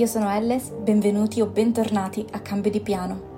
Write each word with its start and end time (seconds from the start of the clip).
io 0.00 0.06
sono 0.06 0.34
Elles, 0.34 0.70
benvenuti 0.70 1.42
o 1.42 1.46
bentornati 1.46 2.24
a 2.30 2.40
Cambio 2.40 2.70
di 2.70 2.80
Piano. 2.80 3.28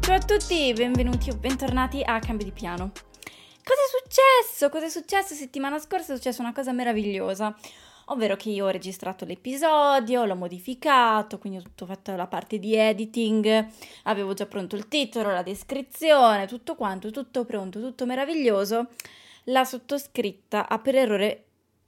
Ciao 0.00 0.14
a 0.14 0.18
tutti, 0.20 0.72
benvenuti 0.72 1.28
o 1.28 1.36
bentornati 1.36 2.02
a 2.02 2.18
Cambio 2.18 2.46
di 2.46 2.52
Piano. 2.52 2.92
Cosa 3.62 3.80
è 3.82 4.00
successo? 4.00 4.70
Cosa 4.70 4.86
è 4.86 4.88
successo 4.88 5.34
settimana 5.34 5.78
scorsa? 5.78 6.14
È 6.14 6.16
successa 6.16 6.40
una 6.40 6.54
cosa 6.54 6.72
meravigliosa, 6.72 7.54
ovvero 8.06 8.36
che 8.36 8.50
io 8.50 8.66
ho 8.66 8.70
registrato 8.70 9.24
l'episodio, 9.24 10.24
l'ho 10.24 10.36
modificato, 10.36 11.38
quindi 11.38 11.58
ho 11.58 11.62
tutto 11.62 11.86
fatto 11.86 12.14
la 12.14 12.26
parte 12.26 12.58
di 12.58 12.74
editing, 12.74 13.66
avevo 14.04 14.34
già 14.34 14.46
pronto 14.46 14.76
il 14.76 14.88
titolo, 14.88 15.32
la 15.32 15.42
descrizione, 15.42 16.46
tutto 16.46 16.74
quanto, 16.74 17.10
tutto 17.10 17.44
pronto, 17.44 17.80
tutto 17.80 18.06
meraviglioso. 18.06 18.88
La 19.44 19.64
sottoscritta 19.64 20.68
ha 20.68 20.78
per 20.78 20.96
errore 20.96 21.44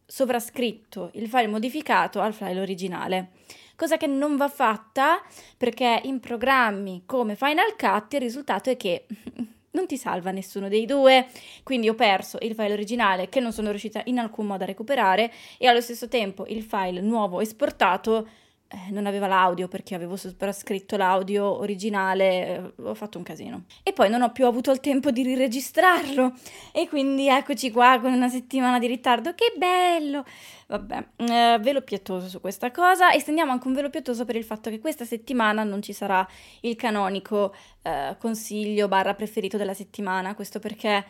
sovrascritto 0.06 1.10
il 1.14 1.28
file 1.28 1.48
modificato 1.48 2.20
al 2.20 2.32
file 2.32 2.60
originale 2.60 3.30
cosa 3.76 3.96
che 3.98 4.06
non 4.06 4.36
va 4.36 4.48
fatta 4.48 5.22
perché 5.56 6.00
in 6.04 6.18
programmi 6.18 7.02
come 7.06 7.36
Final 7.36 7.76
Cut 7.76 8.14
il 8.14 8.20
risultato 8.20 8.70
è 8.70 8.76
che 8.76 9.06
non 9.76 9.86
ti 9.86 9.98
salva 9.98 10.30
nessuno 10.30 10.68
dei 10.68 10.86
due, 10.86 11.26
quindi 11.62 11.90
ho 11.90 11.94
perso 11.94 12.38
il 12.40 12.54
file 12.54 12.72
originale 12.72 13.28
che 13.28 13.40
non 13.40 13.52
sono 13.52 13.68
riuscita 13.68 14.00
in 14.06 14.18
alcun 14.18 14.46
modo 14.46 14.62
a 14.62 14.66
recuperare 14.66 15.30
e 15.58 15.66
allo 15.66 15.82
stesso 15.82 16.08
tempo 16.08 16.46
il 16.46 16.62
file 16.62 17.02
nuovo 17.02 17.42
esportato 17.42 18.26
eh, 18.68 18.90
non 18.90 19.06
aveva 19.06 19.26
l'audio 19.26 19.68
perché 19.68 19.94
avevo 19.94 20.16
soprascritto 20.16 20.96
l'audio 20.96 21.44
originale, 21.58 22.46
eh, 22.46 22.82
ho 22.82 22.94
fatto 22.94 23.18
un 23.18 23.24
casino. 23.24 23.64
E 23.82 23.92
poi 23.92 24.10
non 24.10 24.22
ho 24.22 24.32
più 24.32 24.46
avuto 24.46 24.72
il 24.72 24.80
tempo 24.80 25.10
di 25.10 25.22
riregistrarlo 25.22 26.32
e 26.72 26.88
quindi 26.88 27.28
eccoci 27.28 27.70
qua 27.70 28.00
con 28.00 28.12
una 28.12 28.28
settimana 28.28 28.78
di 28.78 28.86
ritardo, 28.86 29.34
che 29.34 29.54
bello! 29.56 30.24
Vabbè, 30.68 31.06
eh, 31.16 31.58
velo 31.60 31.82
pietoso 31.82 32.28
su 32.28 32.40
questa 32.40 32.72
cosa 32.72 33.12
e 33.12 33.20
stendiamo 33.20 33.52
anche 33.52 33.68
un 33.68 33.74
velo 33.74 33.88
pietoso 33.88 34.24
per 34.24 34.34
il 34.34 34.42
fatto 34.42 34.68
che 34.68 34.80
questa 34.80 35.04
settimana 35.04 35.62
non 35.62 35.80
ci 35.80 35.92
sarà 35.92 36.26
il 36.62 36.74
canonico 36.74 37.54
eh, 37.82 38.16
consiglio 38.18 38.88
barra 38.88 39.14
preferito 39.14 39.56
della 39.56 39.74
settimana, 39.74 40.34
questo 40.34 40.58
perché 40.58 41.04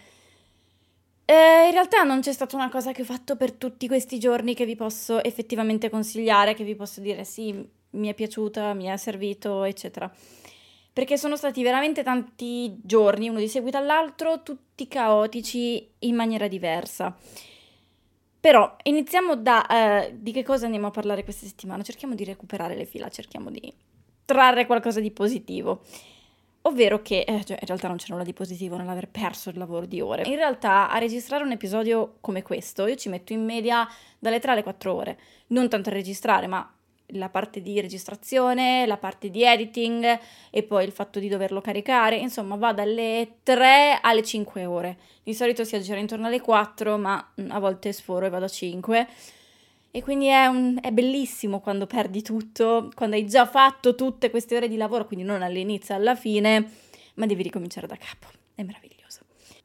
eh, 1.29 1.67
in 1.67 1.73
realtà 1.73 2.05
non 2.05 2.21
c'è 2.21 2.33
stata 2.33 2.55
una 2.55 2.71
cosa 2.71 2.93
che 2.93 3.03
ho 3.03 3.05
fatto 3.05 3.35
per 3.35 3.51
tutti 3.53 3.89
questi 3.89 4.21
giorni 4.21 4.55
che 4.55 4.65
vi 4.65 4.77
posso 4.77 5.23
effettivamente 5.25 5.91
consigliare, 5.91 6.55
che 6.55 6.63
vi 6.63 6.77
posso 6.77 7.01
dire 7.01 7.25
sì, 7.25 7.69
mi 7.91 8.09
è 8.09 8.15
piaciuta, 8.15 8.75
mi 8.75 8.85
è 8.85 8.97
servito, 8.97 9.65
eccetera. 9.65 10.11
Perché 10.93 11.19
sono 11.19 11.37
stati 11.37 11.63
veramente 11.65 12.05
tanti 12.05 12.79
giorni, 12.81 13.29
uno 13.29 13.41
di 13.41 13.49
seguito 13.49 13.77
all'altro, 13.77 14.43
tutti 14.45 14.87
caotici 14.87 15.87
in 15.99 16.15
maniera 16.15 16.47
diversa. 16.47 17.15
Però 18.39 18.77
iniziamo 18.85 19.35
da 19.35 19.67
eh, 19.67 20.15
di 20.17 20.31
che 20.31 20.45
cosa 20.45 20.67
andiamo 20.67 20.87
a 20.87 20.93
parlare 20.93 21.25
questa 21.25 21.45
settimana. 21.45 21.83
Cerchiamo 21.83 22.15
di 22.15 22.23
recuperare 22.23 22.77
le 22.77 22.85
fila, 22.85 23.09
cerchiamo 23.09 23.51
di 23.51 23.75
trarre 24.25 24.65
qualcosa 24.65 25.01
di 25.01 25.11
positivo. 25.11 25.83
Ovvero 26.67 27.01
che, 27.01 27.21
eh, 27.21 27.45
cioè, 27.45 27.59
in 27.61 27.67
realtà 27.67 27.87
non 27.87 27.97
c'è 27.97 28.07
nulla 28.09 28.25
di 28.25 28.33
positivo 28.33 28.77
nell'aver 28.77 29.09
perso 29.09 29.51
il 29.51 29.59
lavoro 29.59 29.87
di 29.87 30.01
ore. 30.01 30.25
In 30.27 30.35
realtà 30.35 30.91
a 30.91 30.99
registrare 30.99 31.45
un 31.45 31.53
episodio 31.53 32.17
come 32.21 32.43
questo 32.43 32.87
io 32.87 32.97
ci 32.97 33.09
metto 33.09 33.33
in 33.33 33.45
media 33.45 33.89
dalle 34.19 34.41
3 34.41 34.51
alle 34.53 34.63
4 34.65 34.93
ore. 34.93 35.19
Non 35.49 35.69
tanto 35.69 35.91
a 35.91 35.93
registrare, 35.93 36.49
ma 36.49 36.69
la 37.11 37.29
parte 37.29 37.63
di 37.63 37.81
registrazione, 37.81 38.85
la 38.85 38.97
parte 38.97 39.31
di 39.31 39.45
editing 39.45 40.19
e 40.51 40.63
poi 40.65 40.85
il 40.85 40.91
fatto 40.91 41.21
di 41.21 41.29
doverlo 41.29 41.61
caricare. 41.61 42.17
Insomma, 42.17 42.57
va 42.57 42.73
dalle 42.73 43.37
3 43.45 44.01
alle 44.03 44.25
5 44.25 44.65
ore. 44.65 44.99
Di 45.23 45.35
solito 45.35 45.63
si 45.63 45.77
aggira 45.77 46.01
intorno 46.01 46.27
alle 46.27 46.41
4, 46.41 46.99
ma 46.99 47.33
mm, 47.41 47.51
a 47.53 47.61
volte 47.61 47.93
sforo 47.93 48.27
e 48.27 48.29
vado 48.29 48.47
a 48.47 48.49
5. 48.49 49.07
E 49.97 50.03
quindi 50.03 50.27
è, 50.27 50.45
un, 50.45 50.77
è, 50.83 50.91
bellissimo 50.91 51.61
quando 51.61 51.87
perdi 51.87 52.21
tutto, 52.21 52.91
quando 52.95 53.17
hai 53.17 53.27
già 53.27 53.47
fatto 53.47 53.95
tutte 53.95 54.29
queste 54.29 54.55
ore 54.55 54.69
di 54.69 54.77
lavoro, 54.77 55.07
quindi 55.07 55.25
non 55.25 55.41
all'inizio, 55.41 55.95
alla 55.95 56.15
fine, 56.15 56.71
ma 57.15 57.25
devi 57.25 57.43
ricominciare 57.43 57.87
da 57.87 57.97
capo. 57.97 58.27
È 58.55 58.63
meraviglioso. 58.63 59.21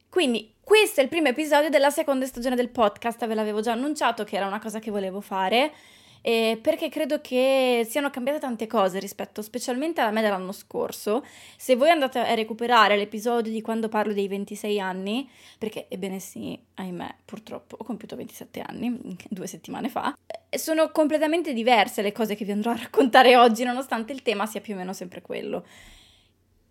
Quindi 0.07 0.53
questo 0.63 1.01
è 1.01 1.03
il 1.03 1.09
primo 1.09 1.27
episodio 1.27 1.69
della 1.69 1.89
seconda 1.89 2.25
stagione 2.25 2.55
del 2.55 2.69
podcast, 2.69 3.27
ve 3.27 3.35
l'avevo 3.35 3.59
già 3.59 3.73
annunciato 3.73 4.23
che 4.23 4.37
era 4.37 4.47
una 4.47 4.61
cosa 4.61 4.79
che 4.79 4.89
volevo 4.89 5.19
fare 5.19 5.73
eh, 6.21 6.59
perché 6.61 6.89
credo 6.89 7.19
che 7.19 7.85
siano 7.89 8.09
cambiate 8.09 8.39
tante 8.39 8.67
cose 8.67 8.99
rispetto 8.99 9.41
specialmente 9.41 10.01
a 10.01 10.11
me 10.11 10.21
dell'anno 10.21 10.51
scorso. 10.51 11.25
Se 11.57 11.75
voi 11.75 11.89
andate 11.89 12.19
a 12.19 12.33
recuperare 12.33 12.95
l'episodio 12.95 13.51
di 13.51 13.61
quando 13.61 13.89
parlo 13.89 14.13
dei 14.13 14.27
26 14.27 14.79
anni, 14.79 15.29
perché 15.57 15.87
ebbene 15.89 16.19
sì, 16.19 16.59
ahimè, 16.75 17.15
purtroppo 17.25 17.75
ho 17.79 17.83
compiuto 17.83 18.15
27 18.15 18.61
anni 18.61 19.17
due 19.29 19.47
settimane 19.47 19.89
fa, 19.89 20.15
eh, 20.49 20.57
sono 20.57 20.91
completamente 20.91 21.53
diverse 21.53 22.01
le 22.01 22.11
cose 22.11 22.35
che 22.35 22.45
vi 22.45 22.51
andrò 22.51 22.71
a 22.71 22.77
raccontare 22.77 23.35
oggi, 23.35 23.63
nonostante 23.63 24.13
il 24.13 24.21
tema 24.21 24.45
sia 24.45 24.61
più 24.61 24.75
o 24.75 24.77
meno 24.77 24.93
sempre 24.93 25.21
quello. 25.21 25.65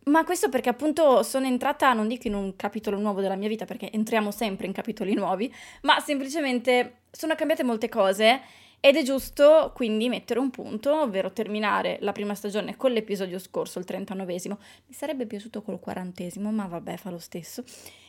Ma 0.02 0.24
questo 0.24 0.48
perché 0.48 0.70
appunto 0.70 1.22
sono 1.22 1.46
entrata, 1.46 1.92
non 1.92 2.08
dico 2.08 2.26
in 2.26 2.34
un 2.34 2.56
capitolo 2.56 2.98
nuovo 2.98 3.20
della 3.20 3.36
mia 3.36 3.48
vita, 3.48 3.64
perché 3.64 3.92
entriamo 3.92 4.30
sempre 4.30 4.66
in 4.66 4.72
capitoli 4.72 5.12
nuovi, 5.14 5.52
ma 5.82 6.00
semplicemente 6.00 7.00
sono 7.10 7.34
cambiate 7.34 7.64
molte 7.64 7.88
cose 7.88 8.40
ed 8.80 8.96
è 8.96 9.02
giusto 9.02 9.72
quindi 9.74 10.08
mettere 10.08 10.40
un 10.40 10.48
punto, 10.48 11.02
ovvero 11.02 11.32
terminare 11.32 11.98
la 12.00 12.12
prima 12.12 12.34
stagione 12.34 12.76
con 12.76 12.92
l'episodio 12.92 13.38
scorso, 13.38 13.78
il 13.78 13.84
39esimo. 13.86 14.56
Mi 14.86 14.94
sarebbe 14.94 15.26
piaciuto 15.26 15.60
col 15.60 15.78
quarantesimo, 15.78 16.50
ma 16.50 16.66
vabbè, 16.66 16.96
fa 16.96 17.10
lo 17.10 17.18
stesso. 17.18 17.62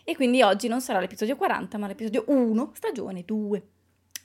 E 0.06 0.16
quindi 0.16 0.42
oggi 0.42 0.70
non 0.70 0.80
sarà 0.80 1.02
l'episodio 1.02 1.36
40, 1.36 1.78
ma 1.78 1.88
l'episodio 1.88 2.24
1, 2.28 2.72
stagione 2.74 3.24
2. 3.26 3.68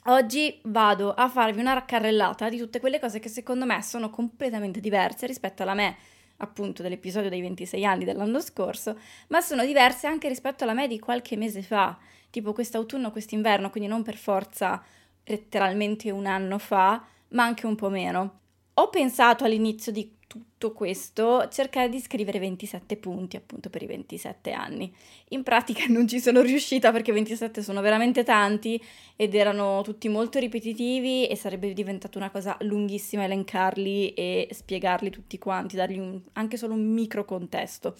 Oggi 0.05 0.57
vado 0.63 1.13
a 1.13 1.27
farvi 1.27 1.59
una 1.59 1.73
raccarrellata 1.73 2.47
di 2.47 2.57
tutte 2.57 2.79
quelle 2.79 2.99
cose 2.99 3.19
che 3.19 3.27
secondo 3.27 3.65
me 3.65 3.81
sono 3.81 4.09
completamente 4.09 4.79
diverse 4.79 5.27
rispetto 5.27 5.63
alla 5.63 5.73
me 5.73 5.97
appunto 6.37 6.81
dell'episodio 6.81 7.29
dei 7.29 7.41
26 7.41 7.83
anni 7.83 8.05
dell'anno 8.05 8.39
scorso, 8.39 8.97
ma 9.29 9.41
sono 9.41 9.65
diverse 9.65 10.07
anche 10.07 10.29
rispetto 10.29 10.63
alla 10.63 10.73
me 10.73 10.87
di 10.87 10.97
qualche 10.97 11.35
mese 11.35 11.61
fa 11.61 11.97
tipo 12.29 12.53
quest'autunno, 12.53 13.11
quest'inverno, 13.11 13.69
quindi 13.69 13.89
non 13.89 14.03
per 14.03 14.15
forza 14.15 14.81
letteralmente 15.27 16.11
un 16.11 16.25
anno 16.25 16.57
fa, 16.57 17.05
ma 17.29 17.43
anche 17.43 17.65
un 17.65 17.75
po' 17.75 17.89
meno. 17.89 18.39
Ho 18.75 18.89
pensato 18.89 19.43
all'inizio 19.43 19.91
di 19.91 20.15
tutto 20.27 20.73
questo 20.73 21.47
cercare 21.49 21.87
di 21.87 21.99
scrivere 21.99 22.37
27 22.37 22.97
punti 22.97 23.37
appunto 23.37 23.69
per 23.69 23.81
i 23.81 23.87
27 23.87 24.51
anni. 24.51 24.93
In 25.29 25.41
pratica 25.41 25.85
non 25.87 26.07
ci 26.07 26.19
sono 26.19 26.41
riuscita 26.41 26.91
perché 26.91 27.11
27 27.13 27.63
sono 27.63 27.81
veramente 27.81 28.23
tanti 28.23 28.79
ed 29.15 29.33
erano 29.33 29.81
tutti 29.83 30.09
molto 30.09 30.37
ripetitivi 30.37 31.27
e 31.27 31.35
sarebbe 31.35 31.73
diventata 31.73 32.17
una 32.17 32.29
cosa 32.29 32.57
lunghissima 32.61 33.23
elencarli 33.23 34.13
e 34.13 34.49
spiegarli 34.51 35.09
tutti 35.09 35.37
quanti, 35.39 35.75
dargli 35.75 35.97
un, 35.97 36.19
anche 36.33 36.57
solo 36.57 36.73
un 36.73 36.85
micro 36.85 37.23
contesto. 37.23 37.95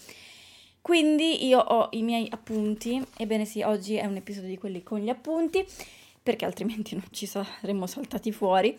Quindi 0.81 1.45
io 1.45 1.59
ho 1.59 1.89
i 1.91 2.01
miei 2.01 2.27
appunti, 2.29 3.01
ebbene 3.17 3.45
sì, 3.45 3.61
oggi 3.61 3.95
è 3.95 4.05
un 4.05 4.15
episodio 4.15 4.49
di 4.49 4.57
quelli 4.57 4.83
con 4.83 4.99
gli 4.99 5.09
appunti, 5.09 5.65
perché 6.27 6.43
altrimenti 6.43 6.93
non 6.93 7.05
ci 7.11 7.25
saremmo 7.25 7.87
saltati 7.87 8.33
fuori 8.33 8.77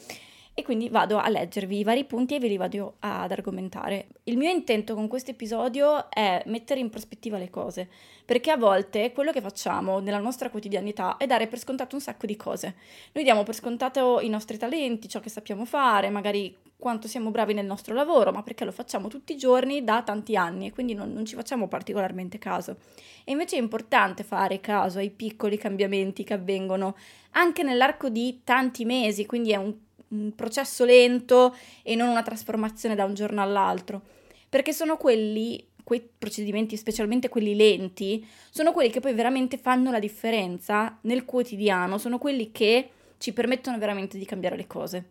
e 0.52 0.62
quindi 0.62 0.90
vado 0.90 1.16
a 1.16 1.30
leggervi 1.30 1.78
i 1.78 1.82
vari 1.82 2.04
punti 2.04 2.34
e 2.34 2.38
ve 2.38 2.48
li 2.48 2.58
vado 2.58 2.96
ad 2.98 3.30
argomentare. 3.30 4.08
Il 4.24 4.36
mio 4.36 4.50
intento 4.50 4.94
con 4.94 5.08
questo 5.08 5.30
episodio 5.30 6.10
è 6.10 6.42
mettere 6.44 6.80
in 6.80 6.90
prospettiva 6.90 7.38
le 7.38 7.48
cose, 7.48 7.88
perché 8.26 8.50
a 8.50 8.58
volte 8.58 9.12
quello 9.12 9.32
che 9.32 9.40
facciamo 9.40 9.98
nella 10.00 10.18
nostra 10.18 10.50
quotidianità 10.50 11.16
è 11.16 11.26
dare 11.26 11.46
per 11.46 11.58
scontato 11.58 11.94
un 11.94 12.02
sacco 12.02 12.26
di 12.26 12.36
cose. 12.36 12.74
Noi 13.12 13.24
diamo 13.24 13.44
per 13.44 13.54
scontato 13.54 14.20
i 14.20 14.28
nostri 14.28 14.58
talenti, 14.58 15.08
ciò 15.08 15.20
che 15.20 15.30
sappiamo 15.30 15.64
fare, 15.64 16.10
magari 16.10 16.54
quanto 16.78 17.08
siamo 17.08 17.30
bravi 17.30 17.54
nel 17.54 17.66
nostro 17.66 17.94
lavoro, 17.94 18.30
ma 18.30 18.42
perché 18.42 18.64
lo 18.64 18.72
facciamo 18.72 19.08
tutti 19.08 19.32
i 19.32 19.36
giorni 19.36 19.82
da 19.82 20.02
tanti 20.02 20.36
anni 20.36 20.66
e 20.66 20.72
quindi 20.72 20.94
non, 20.94 21.12
non 21.12 21.24
ci 21.24 21.34
facciamo 21.34 21.66
particolarmente 21.66 22.38
caso. 22.38 22.76
E 23.24 23.32
invece 23.32 23.56
è 23.56 23.60
importante 23.60 24.22
fare 24.22 24.60
caso 24.60 24.98
ai 24.98 25.10
piccoli 25.10 25.58
cambiamenti 25.58 26.24
che 26.24 26.34
avvengono 26.34 26.96
anche 27.32 27.62
nell'arco 27.62 28.08
di 28.08 28.40
tanti 28.44 28.84
mesi, 28.84 29.26
quindi 29.26 29.50
è 29.50 29.56
un 29.56 29.74
un 30.08 30.34
processo 30.34 30.84
lento 30.84 31.54
e 31.82 31.94
non 31.94 32.08
una 32.08 32.22
trasformazione 32.22 32.94
da 32.94 33.04
un 33.04 33.14
giorno 33.14 33.42
all'altro, 33.42 34.02
perché 34.48 34.72
sono 34.72 34.96
quelli, 34.96 35.66
quei 35.84 36.06
procedimenti, 36.16 36.76
specialmente 36.76 37.28
quelli 37.28 37.54
lenti, 37.54 38.26
sono 38.50 38.72
quelli 38.72 38.90
che 38.90 39.00
poi 39.00 39.12
veramente 39.12 39.58
fanno 39.58 39.90
la 39.90 39.98
differenza 39.98 40.98
nel 41.02 41.24
quotidiano, 41.24 41.98
sono 41.98 42.18
quelli 42.18 42.50
che 42.52 42.90
ci 43.18 43.32
permettono 43.32 43.78
veramente 43.78 44.16
di 44.18 44.24
cambiare 44.24 44.56
le 44.56 44.66
cose. 44.66 45.04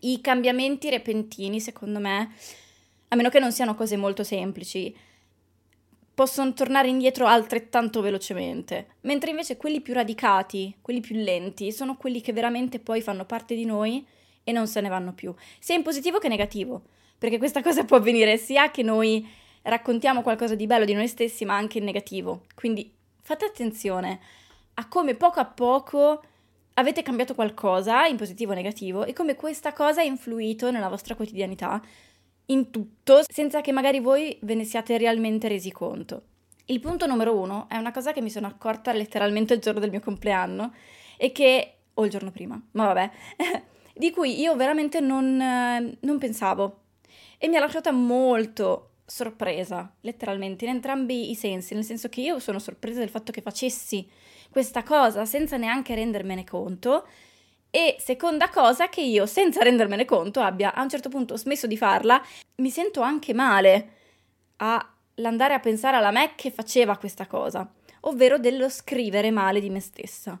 I 0.00 0.20
cambiamenti 0.20 0.90
repentini, 0.90 1.60
secondo 1.60 1.98
me, 1.98 2.32
a 3.08 3.16
meno 3.16 3.28
che 3.28 3.40
non 3.40 3.52
siano 3.52 3.74
cose 3.74 3.96
molto 3.96 4.24
semplici, 4.24 4.94
possono 6.14 6.52
tornare 6.52 6.88
indietro 6.88 7.26
altrettanto 7.26 8.00
velocemente, 8.00 8.96
mentre 9.02 9.30
invece 9.30 9.56
quelli 9.56 9.80
più 9.80 9.94
radicati, 9.94 10.76
quelli 10.82 11.00
più 11.00 11.16
lenti, 11.16 11.72
sono 11.72 11.96
quelli 11.96 12.20
che 12.20 12.32
veramente 12.32 12.78
poi 12.78 13.00
fanno 13.00 13.24
parte 13.24 13.54
di 13.54 13.64
noi 13.64 14.06
e 14.44 14.52
non 14.52 14.66
se 14.66 14.80
ne 14.80 14.88
vanno 14.88 15.14
più, 15.14 15.34
sia 15.58 15.74
in 15.74 15.82
positivo 15.82 16.18
che 16.18 16.28
negativo, 16.28 16.82
perché 17.16 17.38
questa 17.38 17.62
cosa 17.64 17.84
può 17.84 17.96
avvenire 17.96 18.36
sia 18.36 18.70
che 18.70 18.82
noi 18.82 19.26
raccontiamo 19.62 20.22
qualcosa 20.22 20.54
di 20.54 20.66
bello 20.66 20.84
di 20.84 20.92
noi 20.92 21.08
stessi, 21.08 21.44
ma 21.44 21.56
anche 21.56 21.78
in 21.78 21.84
negativo. 21.84 22.42
Quindi 22.54 22.92
fate 23.22 23.44
attenzione 23.44 24.20
a 24.74 24.88
come 24.88 25.14
poco 25.14 25.40
a 25.40 25.46
poco 25.46 26.22
avete 26.80 27.02
cambiato 27.02 27.34
qualcosa 27.34 28.06
in 28.06 28.16
positivo 28.16 28.52
o 28.52 28.54
negativo 28.54 29.04
e 29.04 29.12
come 29.12 29.36
questa 29.36 29.72
cosa 29.72 30.00
ha 30.00 30.04
influito 30.04 30.70
nella 30.70 30.88
vostra 30.88 31.14
quotidianità 31.14 31.80
in 32.46 32.70
tutto 32.70 33.22
senza 33.30 33.60
che 33.60 33.70
magari 33.70 34.00
voi 34.00 34.36
ve 34.42 34.54
ne 34.54 34.64
siate 34.64 34.98
realmente 34.98 35.46
resi 35.46 35.70
conto. 35.70 36.22
Il 36.66 36.80
punto 36.80 37.06
numero 37.06 37.36
uno 37.36 37.68
è 37.68 37.76
una 37.76 37.92
cosa 37.92 38.12
che 38.12 38.20
mi 38.20 38.30
sono 38.30 38.46
accorta 38.46 38.92
letteralmente 38.92 39.54
il 39.54 39.60
giorno 39.60 39.80
del 39.80 39.90
mio 39.90 40.00
compleanno 40.00 40.72
e 41.16 41.32
che, 41.32 41.74
o 41.94 42.04
il 42.04 42.10
giorno 42.10 42.30
prima, 42.30 42.60
ma 42.72 42.86
vabbè, 42.86 43.10
di 43.94 44.10
cui 44.10 44.40
io 44.40 44.56
veramente 44.56 45.00
non, 45.00 45.36
non 45.36 46.18
pensavo 46.18 46.78
e 47.38 47.48
mi 47.48 47.56
ha 47.56 47.60
lasciata 47.60 47.90
molto 47.92 48.90
sorpresa, 49.04 49.92
letteralmente, 50.00 50.64
in 50.64 50.70
entrambi 50.70 51.30
i 51.30 51.34
sensi, 51.34 51.74
nel 51.74 51.84
senso 51.84 52.08
che 52.08 52.20
io 52.20 52.38
sono 52.38 52.58
sorpresa 52.58 53.00
del 53.00 53.08
fatto 53.08 53.32
che 53.32 53.42
facessi 53.42 54.08
questa 54.50 54.82
cosa 54.82 55.24
senza 55.24 55.56
neanche 55.56 55.94
rendermene 55.94 56.44
conto 56.44 57.06
e 57.70 57.96
seconda 58.00 58.48
cosa 58.48 58.88
che 58.88 59.00
io, 59.00 59.26
senza 59.26 59.62
rendermene 59.62 60.04
conto, 60.04 60.40
abbia 60.40 60.74
a 60.74 60.82
un 60.82 60.88
certo 60.88 61.08
punto 61.08 61.36
smesso 61.36 61.68
di 61.68 61.76
farla, 61.76 62.20
mi 62.56 62.70
sento 62.70 63.00
anche 63.00 63.32
male 63.32 63.90
all'andare 64.56 65.54
a 65.54 65.60
pensare 65.60 65.96
alla 65.96 66.10
me 66.10 66.32
che 66.34 66.50
faceva 66.50 66.96
questa 66.96 67.26
cosa, 67.26 67.70
ovvero 68.00 68.38
dello 68.38 68.68
scrivere 68.68 69.30
male 69.30 69.60
di 69.60 69.70
me 69.70 69.80
stessa. 69.80 70.38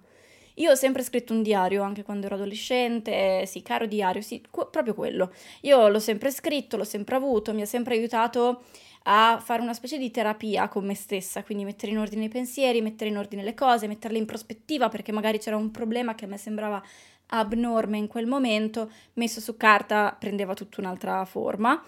Io 0.54 0.72
ho 0.72 0.74
sempre 0.74 1.02
scritto 1.02 1.32
un 1.32 1.42
diario, 1.42 1.82
anche 1.82 2.02
quando 2.02 2.26
ero 2.26 2.34
adolescente, 2.34 3.46
sì, 3.46 3.62
caro 3.62 3.86
diario, 3.86 4.20
sì, 4.20 4.44
qu- 4.50 4.68
proprio 4.68 4.94
quello. 4.94 5.32
Io 5.62 5.88
l'ho 5.88 6.00
sempre 6.00 6.30
scritto, 6.30 6.76
l'ho 6.76 6.84
sempre 6.84 7.14
avuto, 7.14 7.54
mi 7.54 7.62
ha 7.62 7.66
sempre 7.66 7.94
aiutato 7.94 8.64
a 9.04 9.40
fare 9.42 9.62
una 9.62 9.72
specie 9.72 9.98
di 9.98 10.10
terapia 10.10 10.68
con 10.68 10.84
me 10.84 10.94
stessa, 10.94 11.42
quindi 11.42 11.64
mettere 11.64 11.92
in 11.92 11.98
ordine 11.98 12.24
i 12.24 12.28
pensieri, 12.28 12.82
mettere 12.82 13.10
in 13.10 13.16
ordine 13.16 13.42
le 13.42 13.54
cose, 13.54 13.86
metterle 13.86 14.18
in 14.18 14.26
prospettiva 14.26 14.88
perché 14.88 15.12
magari 15.12 15.38
c'era 15.38 15.56
un 15.56 15.70
problema 15.70 16.14
che 16.14 16.26
a 16.26 16.28
me 16.28 16.36
sembrava 16.36 16.82
abnorme 17.32 17.98
in 17.98 18.08
quel 18.08 18.26
momento, 18.26 18.90
messo 19.14 19.40
su 19.40 19.56
carta 19.56 20.14
prendeva 20.18 20.54
tutta 20.54 20.80
un'altra 20.80 21.24
forma. 21.24 21.82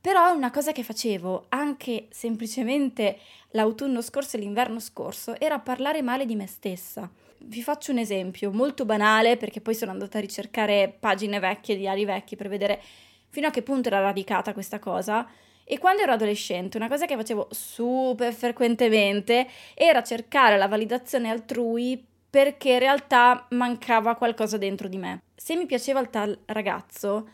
Però 0.00 0.34
una 0.34 0.50
cosa 0.50 0.72
che 0.72 0.82
facevo 0.82 1.46
anche 1.50 2.06
semplicemente 2.10 3.18
l'autunno 3.50 4.00
scorso 4.00 4.36
e 4.36 4.40
l'inverno 4.40 4.80
scorso 4.80 5.38
era 5.38 5.58
parlare 5.58 6.00
male 6.00 6.24
di 6.24 6.36
me 6.36 6.46
stessa. 6.46 7.10
Vi 7.42 7.62
faccio 7.62 7.92
un 7.92 7.98
esempio 7.98 8.50
molto 8.50 8.86
banale 8.86 9.36
perché 9.36 9.60
poi 9.60 9.74
sono 9.74 9.90
andata 9.90 10.16
a 10.16 10.22
ricercare 10.22 10.94
pagine 10.98 11.38
vecchie, 11.38 11.76
diari 11.76 12.06
vecchi 12.06 12.36
per 12.36 12.48
vedere 12.48 12.80
fino 13.28 13.46
a 13.46 13.50
che 13.50 13.62
punto 13.62 13.88
era 13.88 14.00
radicata 14.00 14.54
questa 14.54 14.78
cosa. 14.78 15.28
E 15.72 15.78
quando 15.78 16.02
ero 16.02 16.10
adolescente, 16.10 16.76
una 16.76 16.88
cosa 16.88 17.06
che 17.06 17.14
facevo 17.14 17.46
super 17.52 18.32
frequentemente 18.32 19.46
era 19.74 20.02
cercare 20.02 20.56
la 20.56 20.66
validazione 20.66 21.30
altrui 21.30 22.04
perché 22.28 22.72
in 22.72 22.80
realtà 22.80 23.46
mancava 23.50 24.16
qualcosa 24.16 24.58
dentro 24.58 24.88
di 24.88 24.96
me. 24.96 25.22
Se 25.36 25.54
mi 25.54 25.66
piaceva 25.66 26.00
il 26.00 26.10
tal 26.10 26.36
ragazzo, 26.46 27.28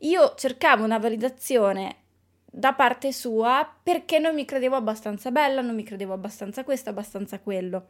io 0.00 0.34
cercavo 0.36 0.84
una 0.84 0.98
validazione 0.98 1.96
da 2.44 2.74
parte 2.74 3.12
sua 3.12 3.66
perché 3.82 4.18
non 4.18 4.34
mi 4.34 4.44
credevo 4.44 4.76
abbastanza 4.76 5.30
bella, 5.30 5.62
non 5.62 5.74
mi 5.74 5.82
credevo 5.82 6.12
abbastanza 6.12 6.64
questo, 6.64 6.90
abbastanza 6.90 7.40
quello. 7.40 7.86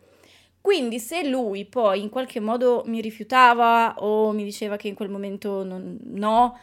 Quindi 0.60 1.00
se 1.00 1.26
lui 1.26 1.64
poi 1.64 2.00
in 2.00 2.10
qualche 2.10 2.38
modo 2.38 2.84
mi 2.86 3.00
rifiutava 3.00 3.94
o 3.98 4.31
mi 4.31 4.44
diceva 4.44 4.76
che 4.76 4.86
in 4.86 4.94
quel 4.94 5.08
momento 5.08 5.65
non, 5.65 5.98
no, 6.00 6.56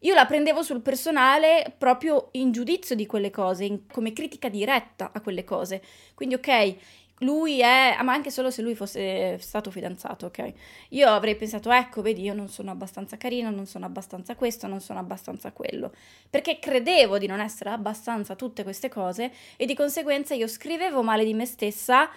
io 0.00 0.14
la 0.14 0.26
prendevo 0.26 0.62
sul 0.62 0.80
personale 0.80 1.74
proprio 1.76 2.28
in 2.32 2.52
giudizio 2.52 2.94
di 2.94 3.06
quelle 3.06 3.30
cose, 3.30 3.64
in, 3.64 3.86
come 3.86 4.12
critica 4.12 4.48
diretta 4.48 5.10
a 5.12 5.20
quelle 5.20 5.44
cose. 5.44 5.82
Quindi 6.14 6.34
ok, 6.36 6.76
lui 7.20 7.60
è, 7.60 7.96
ma 8.02 8.12
anche 8.12 8.30
solo 8.30 8.50
se 8.50 8.62
lui 8.62 8.74
fosse 8.74 9.38
stato 9.38 9.70
fidanzato, 9.70 10.26
ok? 10.26 10.52
Io 10.90 11.08
avrei 11.08 11.34
pensato, 11.36 11.70
ecco, 11.72 12.00
vedi, 12.00 12.22
io 12.22 12.34
non 12.34 12.48
sono 12.48 12.70
abbastanza 12.70 13.16
carina, 13.16 13.50
non 13.50 13.66
sono 13.66 13.86
abbastanza 13.86 14.36
questo, 14.36 14.66
non 14.66 14.80
sono 14.80 15.00
abbastanza 15.00 15.50
quello, 15.52 15.92
perché 16.30 16.58
credevo 16.60 17.18
di 17.18 17.26
non 17.26 17.40
essere 17.40 17.70
abbastanza 17.70 18.36
tutte 18.36 18.62
queste 18.62 18.88
cose 18.88 19.32
e 19.56 19.66
di 19.66 19.74
conseguenza 19.74 20.34
io 20.34 20.46
scrivevo 20.46 21.02
male 21.02 21.24
di 21.24 21.34
me 21.34 21.44
stessa, 21.44 22.08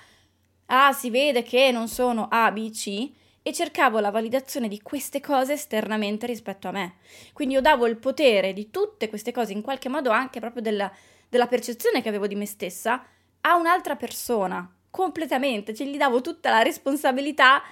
ah, 0.68 0.94
si 0.94 1.10
vede 1.10 1.42
che 1.42 1.72
non 1.72 1.88
sono 1.88 2.28
A, 2.30 2.52
B, 2.52 2.70
C, 2.70 3.12
e 3.44 3.54
cercavo 3.54 4.00
la 4.00 4.12
validazione 4.12 4.68
di 4.68 4.82
queste 4.82 5.20
cose 5.20 5.54
esternamente 5.54 6.26
rispetto 6.26 6.68
a 6.68 6.72
me. 6.72 6.96
Quindi 7.34 7.56
io 7.56 7.62
davo 7.62 7.88
il 7.88 7.98
potere 7.98 8.54
di 8.54 8.70
tutte 8.70 9.10
queste 9.10 9.32
cose, 9.32 9.54
in 9.54 9.62
qualche 9.62 9.90
modo 9.90 10.12
anche 10.12 10.40
proprio 10.40 10.62
della, 10.62 10.92
della 11.28 11.48
percezione 11.48 12.02
che 12.02 12.10
avevo 12.10 12.28
di 12.28 12.36
me 12.36 12.46
stessa, 12.46 13.04
a 13.42 13.56
un'altra 13.56 13.96
persona 13.96 14.70
completamente, 14.90 15.74
cioè 15.74 15.88
gli 15.88 15.98
davo 15.98 16.22
tutta 16.22 16.52
la 16.52 16.62
responsabilità 16.62 17.64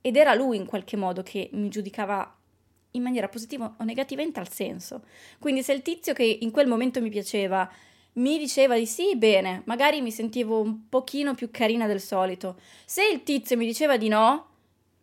ed 0.00 0.16
era 0.16 0.34
lui 0.34 0.56
in 0.56 0.66
qualche 0.66 0.96
modo 0.96 1.22
che 1.22 1.48
mi 1.52 1.68
giudicava 1.70 2.36
in 2.90 3.02
maniera 3.02 3.28
positiva 3.28 3.74
o 3.78 3.84
negativa 3.84 4.22
in 4.22 4.32
tal 4.32 4.50
senso. 4.50 5.04
Quindi 5.38 5.62
se 5.62 5.72
il 5.72 5.82
tizio 5.82 6.12
che 6.12 6.24
in 6.24 6.50
quel 6.50 6.66
momento 6.66 7.00
mi 7.00 7.08
piaceva 7.08 7.70
mi 8.14 8.38
diceva 8.38 8.76
di 8.76 8.86
sì, 8.86 9.16
bene, 9.16 9.62
magari 9.64 10.00
mi 10.00 10.12
sentivo 10.12 10.60
un 10.60 10.88
pochino 10.88 11.34
più 11.34 11.50
carina 11.50 11.88
del 11.88 12.00
solito. 12.00 12.60
Se 12.84 13.04
il 13.04 13.24
tizio 13.24 13.56
mi 13.56 13.66
diceva 13.66 13.96
di 13.96 14.06
no, 14.06 14.50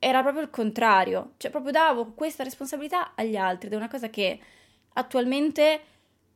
era 0.03 0.23
proprio 0.23 0.41
il 0.41 0.49
contrario, 0.49 1.33
cioè 1.37 1.51
proprio 1.51 1.71
davo 1.71 2.13
questa 2.13 2.43
responsabilità 2.43 3.11
agli 3.13 3.35
altri 3.35 3.67
ed 3.67 3.73
è 3.73 3.75
una 3.75 3.87
cosa 3.87 4.09
che 4.09 4.39
attualmente 4.93 5.81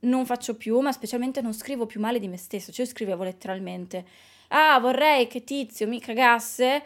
non 0.02 0.28
faccio 0.28 0.56
più, 0.56 0.80
ma 0.82 0.92
specialmente 0.92 1.42
non 1.42 1.52
scrivo 1.52 1.88
più 1.88 2.00
male 2.00 2.20
di 2.20 2.28
me 2.28 2.38
stesso, 2.38 2.72
cioè 2.72 2.86
io 2.86 2.92
scrivevo 2.92 3.24
letteralmente 3.24 4.06
ah 4.50 4.80
vorrei 4.80 5.26
che 5.26 5.44
Tizio 5.44 5.88
mi 5.88 6.00
cagasse 6.00 6.84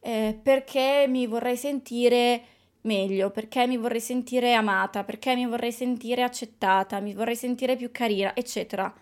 eh, 0.00 0.38
perché 0.42 1.06
mi 1.08 1.26
vorrei 1.26 1.56
sentire 1.56 2.42
meglio, 2.82 3.30
perché 3.30 3.66
mi 3.66 3.78
vorrei 3.78 4.00
sentire 4.00 4.52
amata, 4.52 5.04
perché 5.04 5.34
mi 5.34 5.46
vorrei 5.46 5.72
sentire 5.72 6.22
accettata, 6.22 7.00
mi 7.00 7.14
vorrei 7.14 7.36
sentire 7.36 7.76
più 7.76 7.90
carina, 7.90 8.36
eccetera. 8.36 8.92